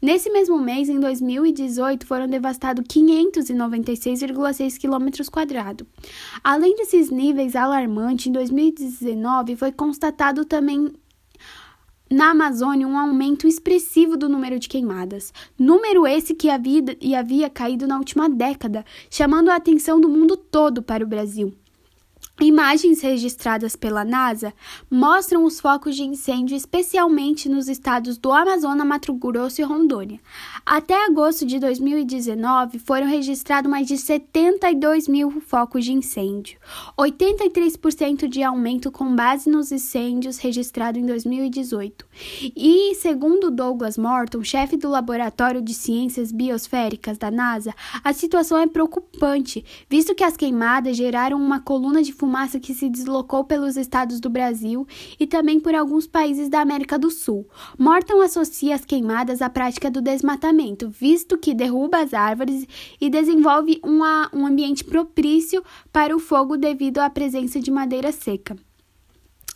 [0.00, 5.08] Nesse mesmo mês, em 2018, foram devastados 596,6 km.
[6.42, 10.92] Além desses níveis alarmantes, em 2019 foi constatado também
[12.12, 15.32] na Amazônia um aumento expressivo do número de queimadas.
[15.58, 16.82] Número esse que havia,
[17.18, 21.54] havia caído na última década, chamando a atenção do mundo todo para o Brasil.
[22.40, 24.54] Imagens registradas pela NASA
[24.90, 30.18] mostram os focos de incêndio, especialmente nos estados do Amazonas, Mato Grosso e Rondônia.
[30.64, 36.58] Até agosto de 2019, foram registrados mais de 72 mil focos de incêndio,
[36.98, 42.06] 83% de aumento com base nos incêndios registrados em 2018.
[42.56, 48.66] E, segundo Douglas Morton, chefe do Laboratório de Ciências Biosféricas da NASA, a situação é
[48.66, 54.20] preocupante, visto que as queimadas geraram uma coluna de fumaça que se deslocou pelos estados
[54.20, 54.86] do Brasil
[55.18, 57.48] e também por alguns países da América do Sul.
[57.76, 62.64] Morton associa as queimadas à prática do desmatamento, visto que derruba as árvores
[63.00, 68.56] e desenvolve um ambiente propício para o fogo devido à presença de madeira seca.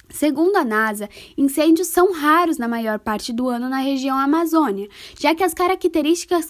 [0.08, 4.88] Segundo a NASA, incêndios são raros na maior parte do ano na região Amazônia,
[5.18, 6.48] já que as características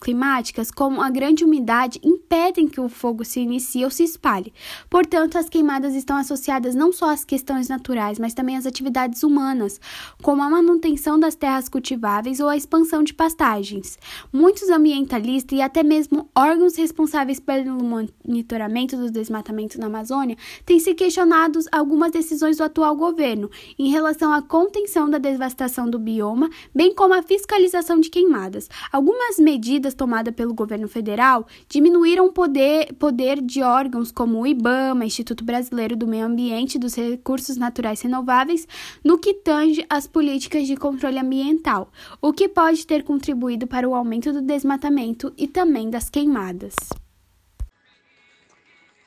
[0.00, 4.52] climáticas, como a grande umidade, impedem que o fogo se inicie ou se espalhe.
[4.88, 9.78] Portanto, as queimadas estão associadas não só às questões naturais, mas também às atividades humanas,
[10.22, 13.98] como a manutenção das terras cultiváveis ou a expansão de pastagens.
[14.32, 20.94] Muitos ambientalistas e até mesmo órgãos responsáveis pelo monitoramento do desmatamento na Amazônia têm se
[20.94, 26.48] questionado algumas decisões decisões do atual governo em relação à contenção da devastação do bioma,
[26.74, 28.68] bem como a fiscalização de queimadas.
[28.92, 35.04] Algumas medidas tomadas pelo governo federal diminuíram o poder, poder de órgãos como o IBAMA,
[35.04, 38.68] Instituto Brasileiro do Meio Ambiente e dos Recursos Naturais Renováveis,
[39.02, 41.90] no que tange às políticas de controle ambiental,
[42.22, 46.74] o que pode ter contribuído para o aumento do desmatamento e também das queimadas.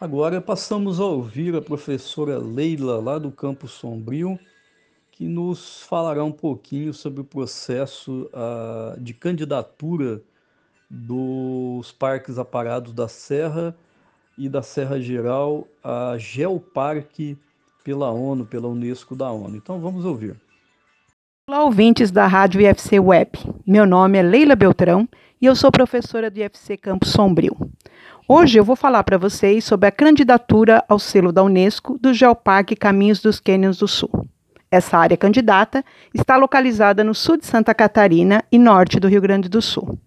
[0.02, 4.40] Agora passamos a ouvir a professora Leila, lá do Campo Sombrio,
[5.12, 10.20] que nos falará um pouquinho sobre o processo uh, de candidatura
[10.90, 13.78] dos parques aparados da Serra
[14.36, 17.38] e da Serra Geral a Geoparque
[17.84, 19.56] pela ONU, pela Unesco da ONU.
[19.56, 20.36] Então vamos ouvir.
[21.48, 23.38] Olá, ouvintes da Rádio IFC Web.
[23.68, 25.08] Meu nome é Leila Beltrão
[25.40, 27.56] e eu sou professora do IFC Campo Sombrio.
[28.34, 32.78] Hoje eu vou falar para vocês sobre a candidatura ao selo da Unesco do Geoparque
[32.78, 34.26] Caminhos dos Cânions do Sul.
[34.72, 39.50] Essa área candidata está localizada no sul de Santa Catarina e norte do Rio Grande
[39.50, 40.00] do Sul.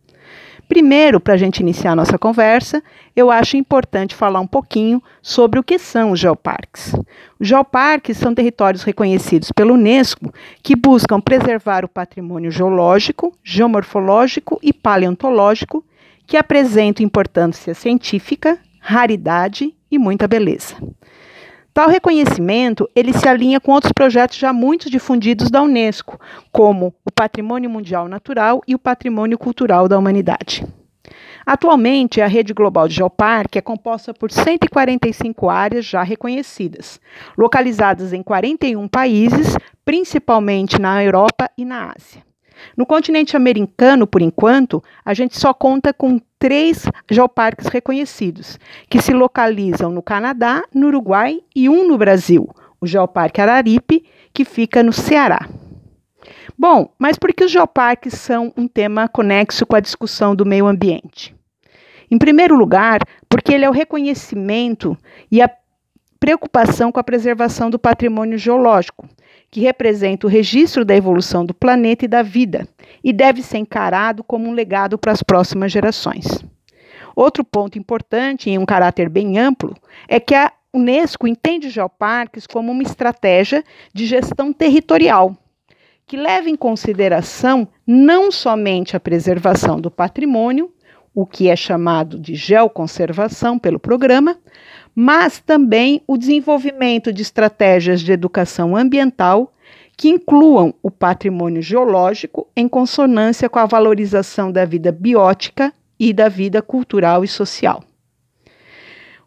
[0.66, 2.82] Primeiro, para a gente iniciar nossa conversa,
[3.14, 6.96] eu acho importante falar um pouquinho sobre o que são os geoparques.
[7.38, 10.32] Os geoparques são territórios reconhecidos pela Unesco
[10.62, 15.84] que buscam preservar o patrimônio geológico, geomorfológico e paleontológico
[16.26, 20.76] que apresentam importância científica, raridade e muita beleza.
[21.72, 26.20] Tal reconhecimento ele se alinha com outros projetos já muito difundidos da Unesco,
[26.52, 30.64] como o Patrimônio Mundial Natural e o Patrimônio Cultural da Humanidade.
[31.44, 37.00] Atualmente, a rede global de Geoparque é composta por 145 áreas já reconhecidas,
[37.36, 42.22] localizadas em 41 países, principalmente na Europa e na Ásia.
[42.76, 48.58] No continente americano, por enquanto, a gente só conta com três geoparques reconhecidos,
[48.88, 52.48] que se localizam no Canadá, no Uruguai e um no Brasil,
[52.80, 55.48] o Geoparque Araripe, que fica no Ceará.
[56.56, 60.66] Bom, mas por que os geoparques são um tema conexo com a discussão do meio
[60.66, 61.34] ambiente?
[62.10, 64.96] Em primeiro lugar, porque ele é o reconhecimento
[65.30, 65.50] e a
[66.20, 69.08] preocupação com a preservação do patrimônio geológico,
[69.54, 72.66] que representa o registro da evolução do planeta e da vida,
[73.04, 76.24] e deve ser encarado como um legado para as próximas gerações.
[77.14, 79.72] Outro ponto importante, em um caráter bem amplo,
[80.08, 85.36] é que a Unesco entende geoparques como uma estratégia de gestão territorial
[86.04, 90.68] que leva em consideração não somente a preservação do patrimônio,
[91.14, 94.36] o que é chamado de geoconservação pelo programa,
[94.94, 99.52] mas também o desenvolvimento de estratégias de educação ambiental
[99.96, 106.28] que incluam o patrimônio geológico em consonância com a valorização da vida biótica e da
[106.28, 107.82] vida cultural e social.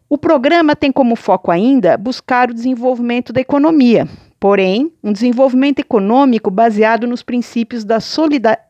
[0.08, 4.08] O programa tem como foco ainda buscar o desenvolvimento da economia,
[4.40, 7.98] porém, um desenvolvimento econômico baseado nos princípios da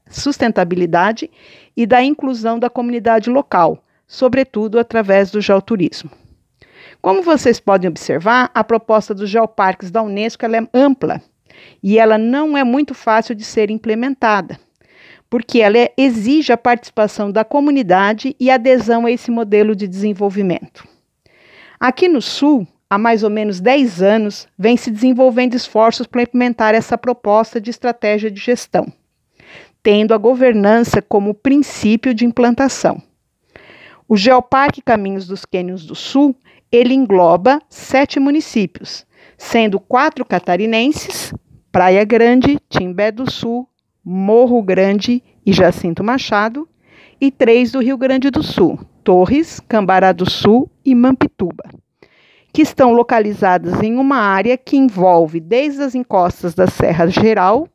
[0.08, 1.30] sustentabilidade
[1.76, 6.10] e da inclusão da comunidade local, sobretudo através do geoturismo.
[7.00, 11.22] Como vocês podem observar, a proposta dos geoparques da Unesco é ampla
[11.82, 14.58] e ela não é muito fácil de ser implementada,
[15.30, 20.86] porque ela exige a participação da comunidade e adesão a esse modelo de desenvolvimento.
[21.78, 26.74] Aqui no Sul, há mais ou menos 10 anos, vem se desenvolvendo esforços para implementar
[26.74, 28.92] essa proposta de estratégia de gestão,
[29.82, 33.00] tendo a governança como princípio de implantação.
[34.08, 36.34] O Geoparque Caminhos dos Quênios do Sul,
[36.70, 39.06] ele engloba sete municípios,
[39.36, 41.32] sendo quatro catarinenses,
[41.72, 43.68] Praia Grande, Timbé do Sul,
[44.04, 46.68] Morro Grande e Jacinto Machado,
[47.20, 51.64] e três do Rio Grande do Sul, Torres, Cambará do Sul e Mampituba,
[52.52, 57.68] que estão localizadas em uma área que envolve desde as encostas da Serra Geral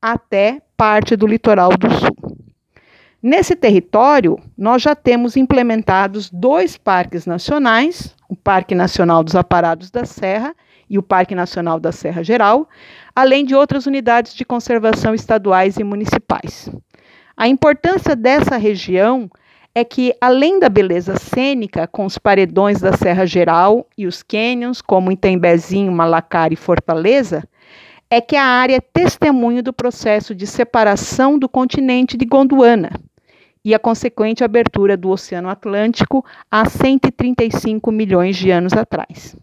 [0.00, 2.11] até parte do litoral do sul.
[3.22, 10.04] Nesse território, nós já temos implementados dois parques nacionais, o Parque Nacional dos Aparados da
[10.04, 10.52] Serra
[10.90, 12.68] e o Parque Nacional da Serra Geral,
[13.14, 16.68] além de outras unidades de conservação estaduais e municipais.
[17.36, 19.30] A importância dessa região
[19.72, 24.82] é que, além da beleza cênica, com os paredões da Serra Geral e os cânions,
[24.82, 27.48] como Itembezinho, Malacara e Fortaleza,
[28.10, 32.90] é que a área é testemunho do processo de separação do continente de Gondwana
[33.64, 39.36] e a consequente abertura do Oceano Atlântico há 135 milhões de anos atrás.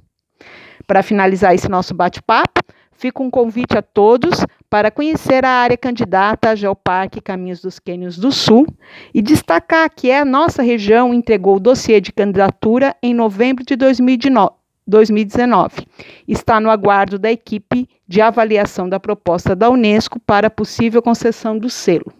[0.86, 2.62] Para finalizar esse nosso bate-papo,
[2.92, 8.18] fica um convite a todos para conhecer a área candidata a Geoparque Caminhos dos Quênios
[8.18, 8.68] do Sul
[9.14, 15.88] e destacar que a nossa região entregou o dossiê de candidatura em novembro de 2019.
[16.28, 21.70] Está no aguardo da equipe de avaliação da proposta da Unesco para possível concessão do
[21.70, 22.19] selo.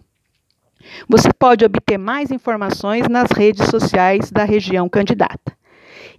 [1.08, 5.58] Você pode obter mais informações nas redes sociais da região candidata.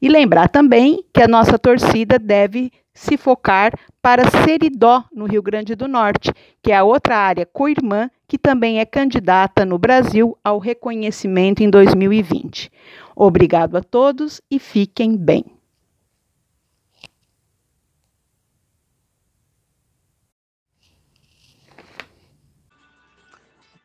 [0.01, 5.75] E lembrar também que a nossa torcida deve se focar para Seridó, no Rio Grande
[5.75, 6.33] do Norte,
[6.63, 11.71] que é a outra área co-irmã que também é candidata no Brasil ao reconhecimento em
[11.71, 12.71] 2020.
[13.15, 15.60] Obrigado a todos e fiquem bem.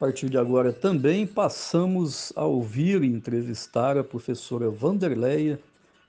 [0.06, 5.60] Partir de agora também passamos a ouvir e entrevistar a professora Vanderleia,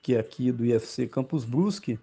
[0.03, 1.97] que é aqui do IFC Campus Brusque,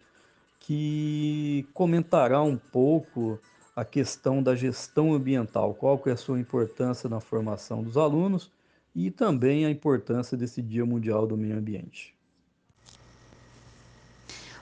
[0.58, 3.38] que comentará um pouco
[3.76, 8.50] a questão da gestão ambiental, qual que é a sua importância na formação dos alunos
[8.92, 12.12] e também a importância desse Dia Mundial do Meio Ambiente.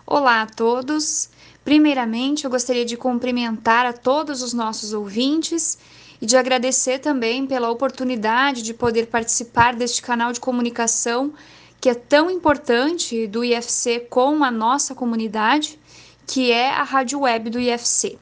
[0.04, 1.30] Olá a todos.
[1.64, 5.78] Primeiramente, eu gostaria de cumprimentar a todos os nossos ouvintes
[6.22, 11.34] e de agradecer também pela oportunidade de poder participar deste canal de comunicação
[11.80, 15.76] que é tão importante do IFC com a nossa comunidade
[16.24, 18.16] que é a rádio web do IFC.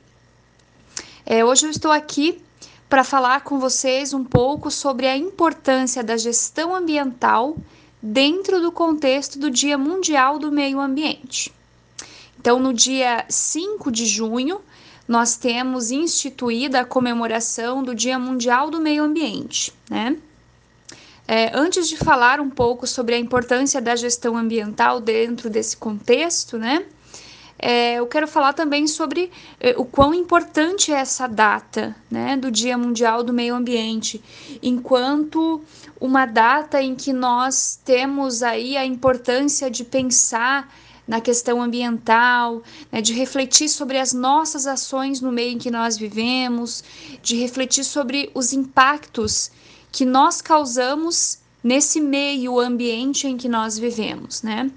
[1.27, 2.43] É, hoje eu estou aqui
[2.89, 7.55] para falar com vocês um pouco sobre a importância da gestão ambiental
[8.03, 11.53] dentro do contexto do Dia Mundial do Meio Ambiente.
[12.41, 14.63] Então, no dia 5 de junho,
[15.11, 20.17] nós temos instituída a comemoração do Dia Mundial do Meio Ambiente, né?
[21.27, 26.57] É, antes de falar um pouco sobre a importância da gestão ambiental dentro desse contexto,
[26.57, 26.87] né?
[27.63, 29.31] é, eu quero falar também sobre
[29.61, 34.23] é, o quão importante é essa data né, do Dia Mundial do Meio Ambiente,
[34.63, 35.63] enquanto
[36.01, 40.73] uma data em que nós temos aí a importância de pensar
[41.11, 45.99] na questão ambiental, né, de refletir sobre as nossas ações no meio em que nós
[45.99, 46.85] vivemos,
[47.21, 49.51] de refletir sobre os impactos
[49.91, 54.71] que nós causamos nesse meio ambiente em que nós vivemos, né?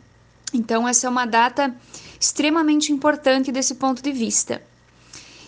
[0.51, 1.71] Então essa é uma data
[2.19, 4.59] extremamente importante desse ponto de vista.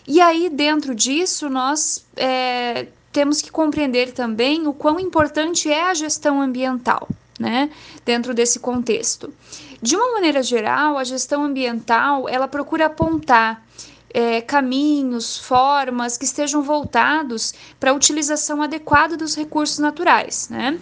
[0.07, 5.95] E aí, dentro disso, nós é, temos que compreender também o quão importante é a
[5.95, 7.09] gestão ambiental,
[7.39, 7.69] né,
[8.03, 9.33] dentro desse contexto.
[9.81, 13.63] De uma maneira geral, a gestão ambiental ela procura apontar
[14.13, 20.79] é, caminhos, formas que estejam voltados para a utilização adequada dos recursos naturais, né?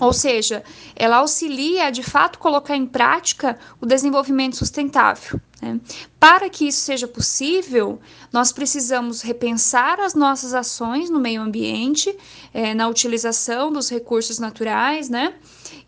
[0.00, 0.62] Ou seja,
[0.94, 5.40] ela auxilia de fato colocar em prática o desenvolvimento sustentável.
[5.60, 5.78] Né?
[6.18, 8.00] Para que isso seja possível,
[8.32, 12.16] nós precisamos repensar as nossas ações no meio ambiente,
[12.52, 15.34] é, na utilização dos recursos naturais, né?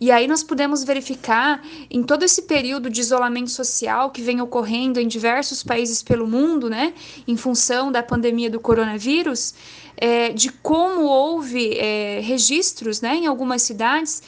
[0.01, 4.99] E aí nós podemos verificar em todo esse período de isolamento social que vem ocorrendo
[4.99, 6.93] em diversos países pelo mundo, né,
[7.27, 9.55] em função da pandemia do coronavírus,
[9.97, 14.23] é, de como houve é, registros, né, em algumas cidades,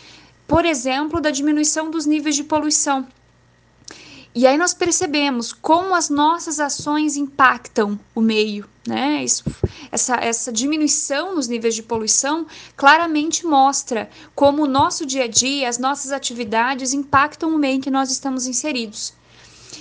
[0.46, 3.04] por exemplo, da diminuição dos níveis de poluição.
[4.34, 9.22] E aí nós percebemos como as nossas ações impactam o meio, né?
[9.22, 9.44] Isso,
[9.92, 12.44] essa, essa diminuição nos níveis de poluição
[12.76, 17.80] claramente mostra como o nosso dia a dia, as nossas atividades impactam o meio em
[17.80, 19.14] que nós estamos inseridos.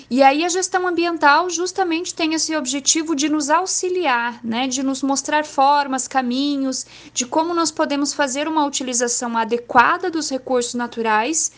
[0.08, 5.02] E aí a gestão ambiental justamente tem esse objetivo de nos auxiliar, né, de nos
[5.02, 11.52] mostrar formas, caminhos, de como nós podemos fazer uma utilização adequada dos recursos naturais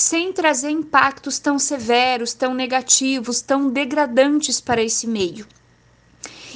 [0.00, 5.46] sem trazer impactos tão severos, tão negativos, tão degradantes para esse meio.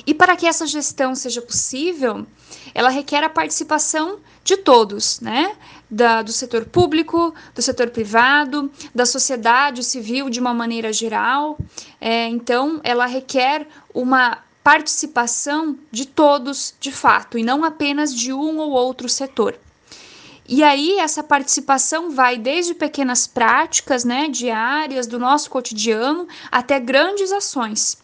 [0.07, 2.27] E para que essa gestão seja possível,
[2.75, 5.57] ela requer a participação de todos, né?
[5.91, 11.59] Da, do setor público, do setor privado, da sociedade civil de uma maneira geral.
[12.01, 18.59] É, então, ela requer uma participação de todos, de fato, e não apenas de um
[18.59, 19.59] ou outro setor.
[20.47, 27.33] E aí essa participação vai desde pequenas práticas, né, diárias do nosso cotidiano até grandes
[27.33, 27.97] ações.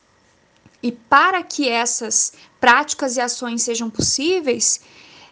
[0.83, 4.81] E para que essas práticas e ações sejam possíveis,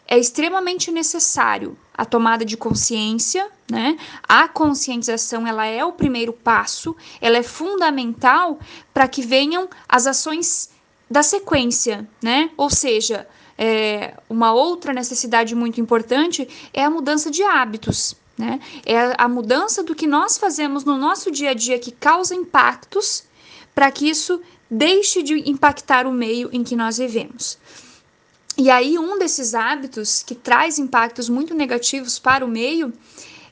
[0.07, 3.99] é extremamente necessário a tomada de consciência, né?
[4.27, 8.59] A conscientização, ela é o primeiro passo, ela é fundamental
[8.95, 10.71] para que venham as ações
[11.11, 12.51] da sequência, né?
[12.57, 13.29] Ou seja,
[13.59, 18.15] é, uma outra necessidade muito importante é a mudança de hábitos.
[18.39, 18.61] Né?
[18.87, 23.25] É a mudança do que nós fazemos no nosso dia a dia que causa impactos
[23.75, 24.41] para que isso
[24.71, 27.59] deixe de impactar o meio em que nós vivemos.
[28.57, 32.93] E aí, um desses hábitos que traz impactos muito negativos para o meio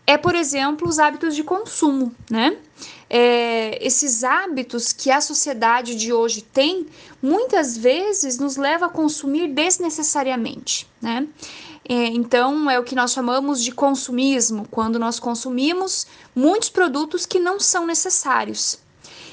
[0.07, 2.57] é, por exemplo, os hábitos de consumo, né?
[3.09, 6.86] É, esses hábitos que a sociedade de hoje tem,
[7.22, 11.26] muitas vezes nos leva a consumir desnecessariamente, né?
[11.88, 17.38] É, então, é o que nós chamamos de consumismo, quando nós consumimos muitos produtos que
[17.38, 18.80] não são necessários.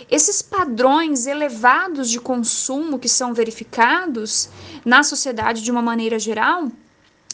[0.10, 4.50] Esses padrões elevados de consumo que são verificados
[4.86, 6.72] na sociedade de uma maneira geral,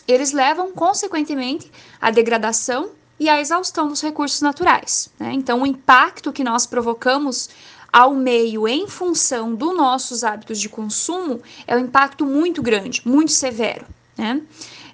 [0.07, 1.69] eles levam, consequentemente,
[1.99, 5.09] à degradação e a exaustão dos recursos naturais.
[5.19, 5.33] Né?
[5.33, 7.49] Então, o impacto que nós provocamos
[7.91, 13.31] ao meio em função dos nossos hábitos de consumo é um impacto muito grande, muito
[13.31, 13.85] severo.
[14.17, 14.41] Né?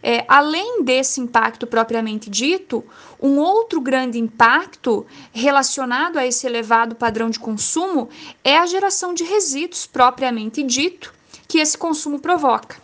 [0.02, 2.84] É, além desse impacto propriamente dito,
[3.20, 8.10] um outro grande impacto relacionado a esse elevado padrão de consumo
[8.44, 11.14] é a geração de resíduos propriamente dito
[11.48, 12.78] que esse consumo provoca.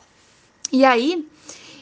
[0.71, 1.27] E aí,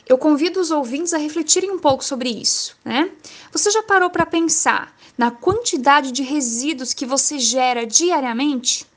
[0.10, 3.12] eu convido os ouvintes a refletirem um pouco sobre isso, né?
[3.51, 8.88] Você já parou para pensar na quantidade de resíduos que você gera diariamente?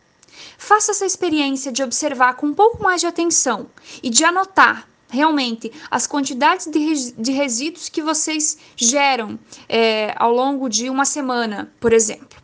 [0.56, 3.68] Faça essa experiência de observar com um pouco mais de atenção
[4.02, 9.38] e de anotar realmente as quantidades de, de resíduos que vocês geram
[9.68, 12.40] é, ao longo de uma semana, por exemplo.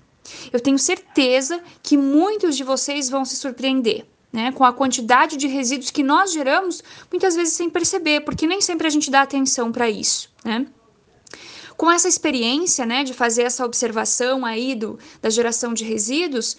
[0.52, 5.46] Eu tenho certeza que muitos de vocês vão se surpreender né, com a quantidade de
[5.46, 9.72] resíduos que nós geramos, muitas vezes sem perceber, porque nem sempre a gente dá atenção
[9.72, 10.66] para isso, né?
[11.76, 16.56] Com essa experiência, né, de fazer essa observação aí do, da geração de resíduos,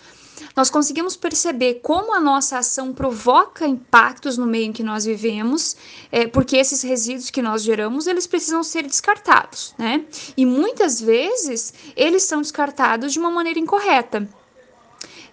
[0.55, 5.76] nós conseguimos perceber como a nossa ação provoca impactos no meio em que nós vivemos,
[6.11, 10.05] é, porque esses resíduos que nós geramos, eles precisam ser descartados, né?
[10.38, 14.28] E muitas vezes eles são descartados de uma maneira incorreta.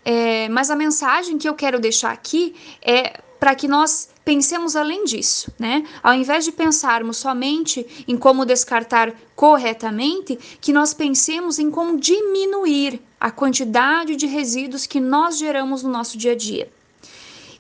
[0.09, 5.05] É, mas a mensagem que eu quero deixar aqui é para que nós pensemos além
[5.05, 5.85] disso, né?
[6.01, 13.03] Ao invés de pensarmos somente em como descartar corretamente, que nós pensemos em como diminuir
[13.19, 16.71] a quantidade de resíduos que nós geramos no nosso dia a dia.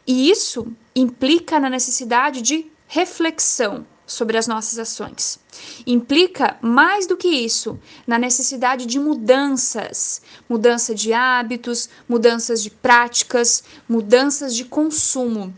[0.07, 5.39] E isso implica na necessidade de reflexão, sobre as nossas ações.
[5.87, 13.65] Implica, mais do que isso, na necessidade de mudanças, mudança de hábitos, mudanças de práticas,
[13.89, 15.53] mudanças de consumo.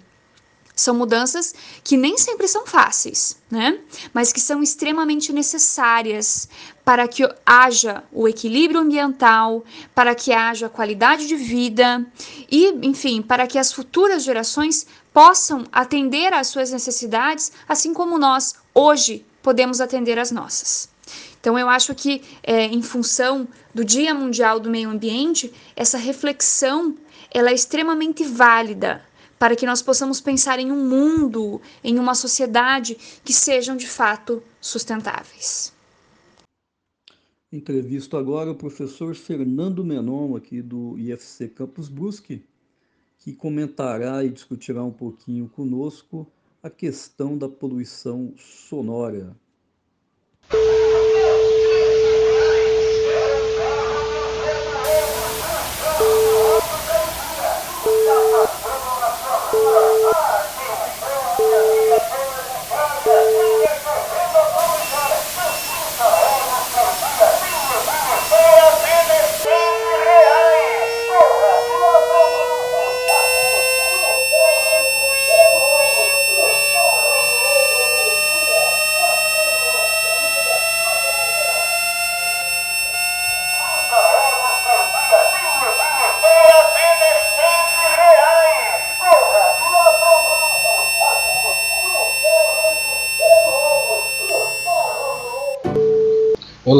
[0.78, 1.52] São mudanças
[1.82, 3.80] que nem sempre são fáceis, né?
[4.14, 6.48] Mas que são extremamente necessárias
[6.84, 12.06] para que haja o equilíbrio ambiental, para que haja qualidade de vida
[12.48, 18.54] e, enfim, para que as futuras gerações possam atender às suas necessidades, assim como nós
[18.72, 20.88] hoje podemos atender às nossas.
[21.40, 26.96] Então, eu acho que, é, em função do Dia Mundial do Meio Ambiente, essa reflexão
[27.32, 29.04] ela é extremamente válida
[29.38, 34.42] para que nós possamos pensar em um mundo, em uma sociedade que sejam de fato
[34.60, 35.72] sustentáveis.
[37.50, 42.44] Entrevisto agora o professor Fernando Menon, aqui do IFC Campus Brusque,
[43.18, 46.30] que comentará e discutirá um pouquinho conosco
[46.62, 49.34] a questão da poluição sonora.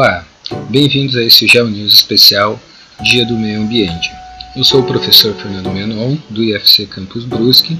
[0.00, 0.24] Olá,
[0.70, 2.60] bem-vindos a esse Geo especial
[3.02, 4.12] Dia do Meio Ambiente.
[4.54, 7.76] Eu sou o professor Fernando Menon, do IFC Campus Brusque,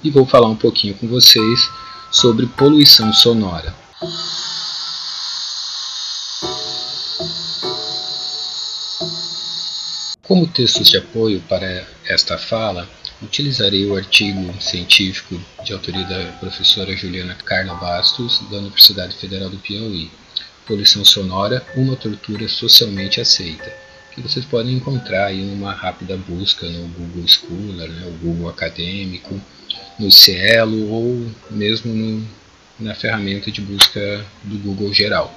[0.00, 1.68] e vou falar um pouquinho com vocês
[2.12, 3.74] sobre poluição sonora.
[10.22, 12.88] Como textos de apoio para esta fala,
[13.20, 19.56] utilizarei o artigo científico de autoria da professora Juliana Carla Bastos, da Universidade Federal do
[19.56, 20.08] Piauí,
[20.66, 23.72] poluição sonora, uma tortura socialmente aceita,
[24.14, 29.40] que vocês podem encontrar aí numa rápida busca no Google Scholar, né, o Google Acadêmico,
[29.98, 32.26] no Cielo ou mesmo no,
[32.78, 35.32] na ferramenta de busca do Google geral.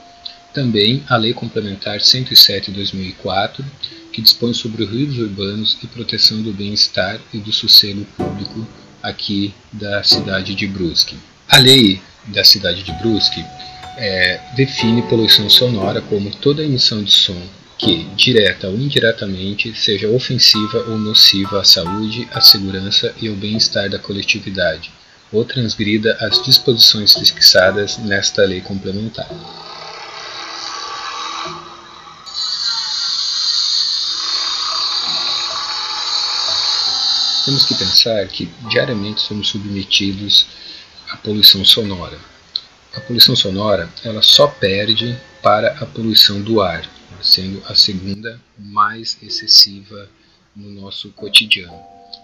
[0.53, 3.63] Também a Lei Complementar 107 de 2004,
[4.11, 8.67] que dispõe sobre ruídos urbanos e proteção do bem-estar e do sossego público
[9.01, 11.15] aqui da cidade de Brusque.
[11.47, 13.45] A lei da cidade de Brusque
[13.99, 17.39] é, define poluição sonora como toda emissão de som
[17.77, 23.89] que, direta ou indiretamente, seja ofensiva ou nociva à saúde, à segurança e ao bem-estar
[23.89, 24.91] da coletividade,
[25.31, 29.29] ou transgrida as disposições fixadas nesta lei complementar.
[37.45, 40.47] Temos que pensar que diariamente somos submetidos
[41.09, 42.17] à poluição sonora
[42.93, 46.89] a poluição sonora ela só perde para a poluição do ar,
[47.21, 50.09] sendo a segunda mais excessiva
[50.55, 51.79] no nosso cotidiano.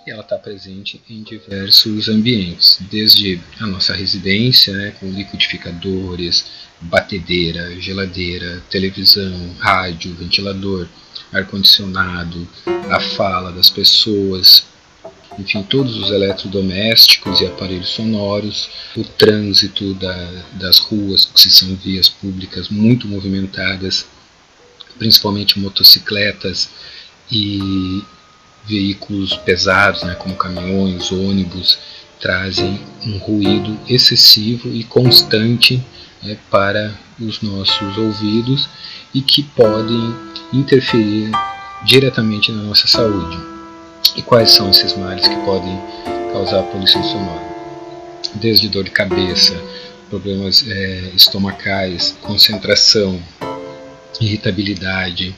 [0.06, 6.46] E ela está presente em diversos ambientes, desde a nossa residência, né, com liquidificadores,
[6.82, 10.88] batedeira, geladeira, televisão, rádio, ventilador,
[11.32, 12.48] ar-condicionado,
[12.90, 14.66] a fala das pessoas,
[15.38, 22.08] enfim, todos os eletrodomésticos e aparelhos sonoros, o trânsito da, das ruas, que são vias
[22.08, 24.06] públicas muito movimentadas,
[24.98, 26.70] principalmente motocicletas
[27.32, 28.02] e
[28.66, 31.78] veículos pesados, né, como caminhões, ônibus,
[32.20, 35.84] trazem um ruído excessivo e constante
[36.24, 38.68] né, para os nossos ouvidos
[39.14, 40.16] e que podem
[40.52, 41.32] interferir
[41.86, 43.55] diretamente na nossa saúde.
[44.16, 45.80] E quais são esses males que podem
[46.32, 47.56] causar poluição sonora?
[48.36, 49.60] Desde dor de cabeça,
[50.10, 53.22] problemas é, estomacais, concentração,
[54.20, 55.36] irritabilidade,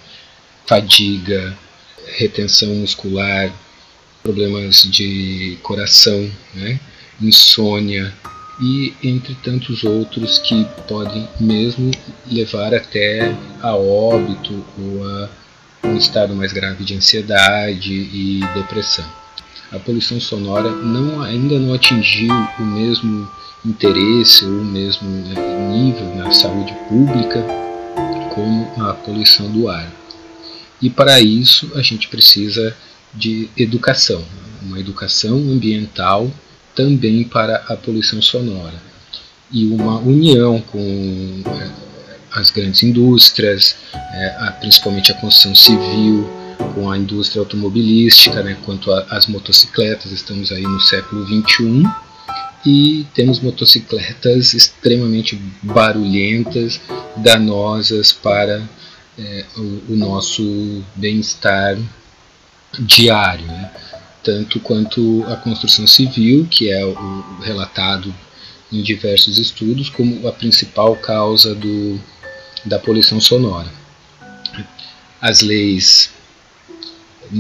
[0.66, 1.58] fadiga,
[2.18, 3.52] retenção muscular,
[4.24, 6.80] problemas de coração, né?
[7.22, 8.14] insônia
[8.60, 11.92] e entre tantos outros que podem mesmo
[12.30, 15.30] levar até a óbito ou a
[15.84, 19.06] um estado mais grave de ansiedade e depressão.
[19.72, 23.30] A poluição sonora não, ainda não atingiu o mesmo
[23.66, 25.36] interesse ou o mesmo né,
[25.72, 27.44] nível na saúde pública
[28.34, 29.92] como a poluição do ar.
[30.82, 32.76] E para isso a gente precisa
[33.14, 34.24] de educação,
[34.62, 36.32] uma educação ambiental
[36.76, 38.80] também para a poluição sonora
[39.52, 41.42] e uma união com
[42.38, 46.30] as grandes indústrias, é, principalmente a construção civil,
[46.74, 51.84] com a indústria automobilística, né, quanto às motocicletas, estamos aí no século 21,
[52.66, 56.80] e temos motocicletas extremamente barulhentas,
[57.16, 58.68] danosas para
[59.18, 61.78] é, o, o, nosso bem-estar
[62.80, 63.72] diário, né?
[64.24, 68.14] tanto quanto a construção civil, que é o relatado
[68.72, 72.00] em diversos estudos como a principal causa do,
[72.68, 73.72] da poluição sonora.
[75.22, 76.12] As leis,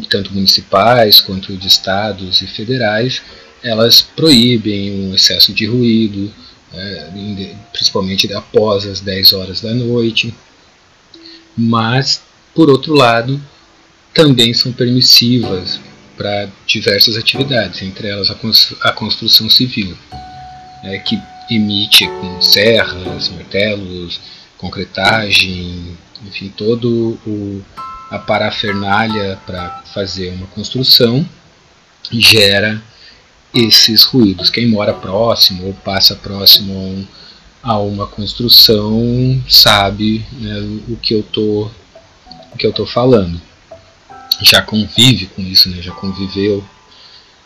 [0.09, 3.21] tanto municipais quanto de estados e federais,
[3.63, 6.33] elas proíbem o excesso de ruído,
[6.73, 10.33] é, principalmente após as 10 horas da noite,
[11.55, 12.21] mas,
[12.53, 13.41] por outro lado,
[14.13, 15.79] também são permissivas
[16.17, 18.29] para diversas atividades, entre elas
[18.81, 19.95] a construção civil,
[20.83, 21.19] é, que
[21.49, 24.19] emite com serras, martelos,
[24.57, 27.63] concretagem, enfim, todo o,
[28.09, 31.27] a parafernália para fazer uma construção
[32.11, 32.81] gera
[33.53, 34.49] esses ruídos.
[34.49, 37.07] Quem mora próximo ou passa próximo
[37.61, 41.69] a uma construção sabe né, o que eu tô
[42.53, 43.39] o que eu tô falando.
[44.41, 46.63] Já convive com isso, né, já conviveu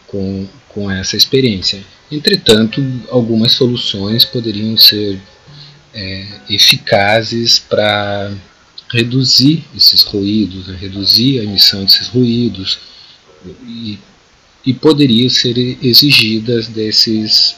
[0.07, 1.82] com, com essa experiência.
[2.12, 5.20] Entretanto, algumas soluções poderiam ser
[5.93, 8.31] é, eficazes para
[8.91, 12.79] reduzir esses ruídos, né, reduzir a emissão desses ruídos
[13.65, 13.97] e
[14.65, 17.55] e poderiam ser exigidas desses,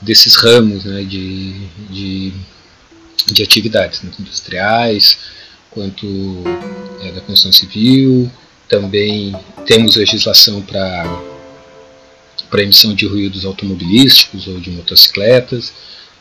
[0.00, 1.52] desses ramos né, de,
[1.90, 2.32] de,
[3.26, 5.18] de atividades, tanto industriais
[5.70, 6.06] quanto
[7.02, 8.30] é, da construção civil.
[8.68, 9.34] Também
[9.66, 11.04] temos legislação para
[12.48, 15.70] para emissão de ruídos automobilísticos ou de motocicletas.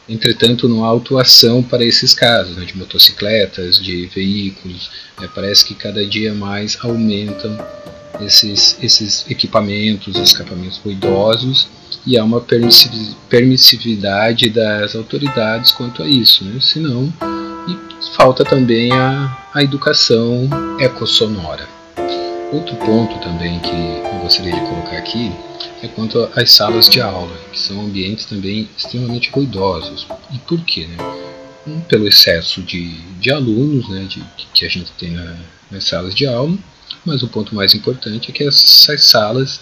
[0.08, 4.90] Entretanto, não há autuação para esses casos, né, de motocicletas, de veículos.
[5.22, 7.58] É, parece que cada dia mais aumentam
[8.22, 11.68] esses, esses equipamentos, escapamentos ruidosos,
[12.06, 12.42] e há uma
[13.30, 16.58] permissividade das autoridades quanto a isso, né?
[16.62, 17.14] senão
[17.68, 20.50] e falta também a, a educação
[20.80, 21.77] ecossonora.
[22.52, 25.32] Outro ponto também que eu gostaria de colocar aqui
[25.84, 30.08] é quanto às salas de aula, que são ambientes também extremamente ruidosos.
[30.34, 30.88] E por quê?
[30.88, 30.98] Né?
[31.68, 34.24] Um, pelo excesso de, de alunos né, de,
[34.54, 35.36] que a gente tem na,
[35.70, 36.58] nas salas de aula,
[37.04, 39.60] mas o ponto mais importante é que essas salas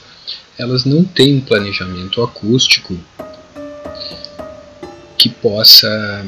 [0.57, 2.95] elas não têm um planejamento acústico
[5.17, 6.25] que possa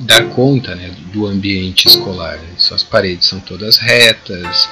[0.00, 2.40] dar conta né, do ambiente escolar.
[2.72, 4.68] As paredes são todas retas,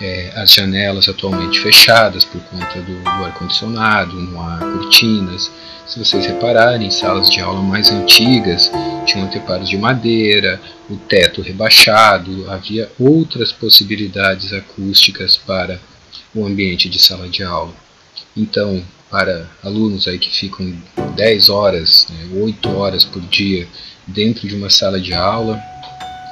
[0.00, 5.50] é, as janelas atualmente fechadas por conta do, do ar-condicionado, não há cortinas.
[5.86, 8.70] Se vocês repararem, salas de aula mais antigas
[9.06, 15.80] tinham anteparos de madeira, o teto rebaixado, havia outras possibilidades acústicas para
[16.34, 17.74] o ambiente de sala de aula.
[18.36, 20.74] Então, para alunos aí que ficam
[21.16, 23.66] 10 horas, né, 8 horas por dia
[24.06, 25.60] dentro de uma sala de aula,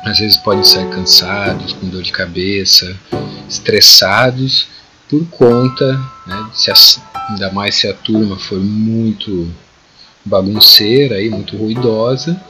[0.07, 2.97] às vezes podem sair cansados, com dor de cabeça,
[3.49, 4.69] estressados
[5.09, 5.95] por conta,
[6.25, 6.71] né, se
[7.29, 9.53] ainda mais se a turma for muito
[10.25, 12.41] bagunceira e muito ruidosa,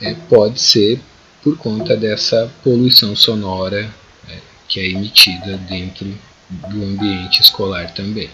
[0.00, 1.00] é, pode ser
[1.42, 3.88] por conta dessa poluição sonora
[4.28, 6.12] é, que é emitida dentro
[6.50, 8.28] do ambiente escolar também.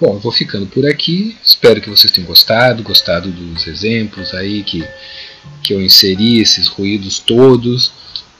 [0.00, 1.36] Bom, vou ficando por aqui.
[1.44, 4.84] Espero que vocês tenham gostado, gostado dos exemplos aí que,
[5.62, 7.92] que eu inseri, esses ruídos todos,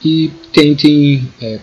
[0.04, 1.60] e tentem é,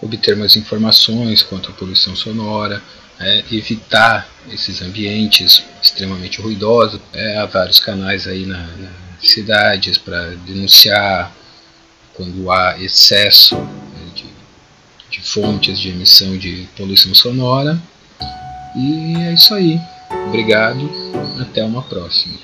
[0.00, 2.82] obter mais informações quanto à poluição sonora,
[3.18, 7.00] é, evitar esses ambientes extremamente ruidosos.
[7.12, 11.34] É, há vários canais aí na, nas cidades para denunciar
[12.14, 14.24] quando há excesso né, de,
[15.10, 17.80] de fontes de emissão de poluição sonora.
[18.76, 19.80] E é isso aí.
[20.26, 20.88] Obrigado.
[21.40, 22.38] Até uma próxima.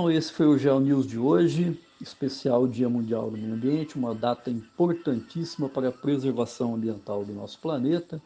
[0.00, 4.14] Então esse foi o Geo News de hoje, especial Dia Mundial do Meio Ambiente, uma
[4.14, 8.18] data importantíssima para a preservação ambiental do nosso planeta.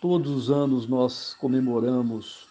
[0.00, 2.46] Todos os anos nós comemoramos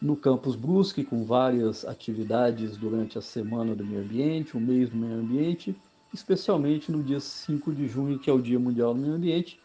[0.00, 4.96] no Campus Brusque com várias atividades durante a Semana do Meio Ambiente, o mês do
[4.96, 5.72] meio ambiente,
[6.12, 9.60] especialmente no dia 5 de junho, que é o Dia Mundial do Meio Ambiente.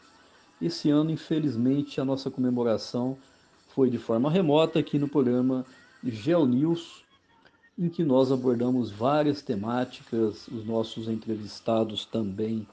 [0.61, 3.17] Esse ano, infelizmente, a nossa comemoração
[3.69, 5.65] foi de forma remota aqui no programa
[6.03, 7.07] GeoNews,
[7.78, 12.67] em que nós abordamos várias temáticas, os nossos entrevistados também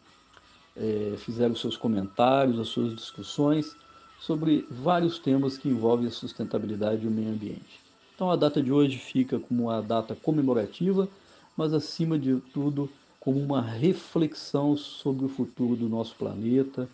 [0.74, 3.76] é, fizeram seus comentários, as suas discussões
[4.18, 7.80] sobre vários temas que envolvem a sustentabilidade e o meio ambiente.
[8.14, 11.06] Então a data de hoje fica como uma data comemorativa,
[11.54, 12.88] mas acima de tudo
[13.20, 16.88] como uma reflexão sobre o futuro do nosso planeta,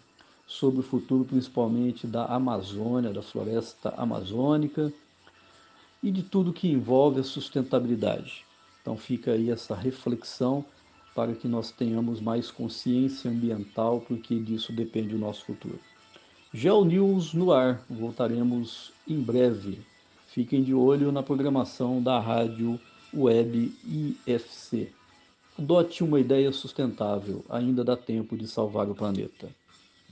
[0.46, 4.92] sobre o futuro principalmente da Amazônia, da floresta amazônica
[6.03, 8.44] e de tudo que envolve a sustentabilidade.
[8.80, 10.64] Então fica aí essa reflexão
[11.14, 15.78] para que nós tenhamos mais consciência ambiental, porque disso depende o nosso futuro.
[16.53, 19.80] Geo News no ar, voltaremos em breve.
[20.26, 22.80] Fiquem de olho na programação da rádio
[23.12, 24.92] web IFC.
[25.59, 29.48] Adote uma ideia sustentável, ainda dá tempo de salvar o planeta.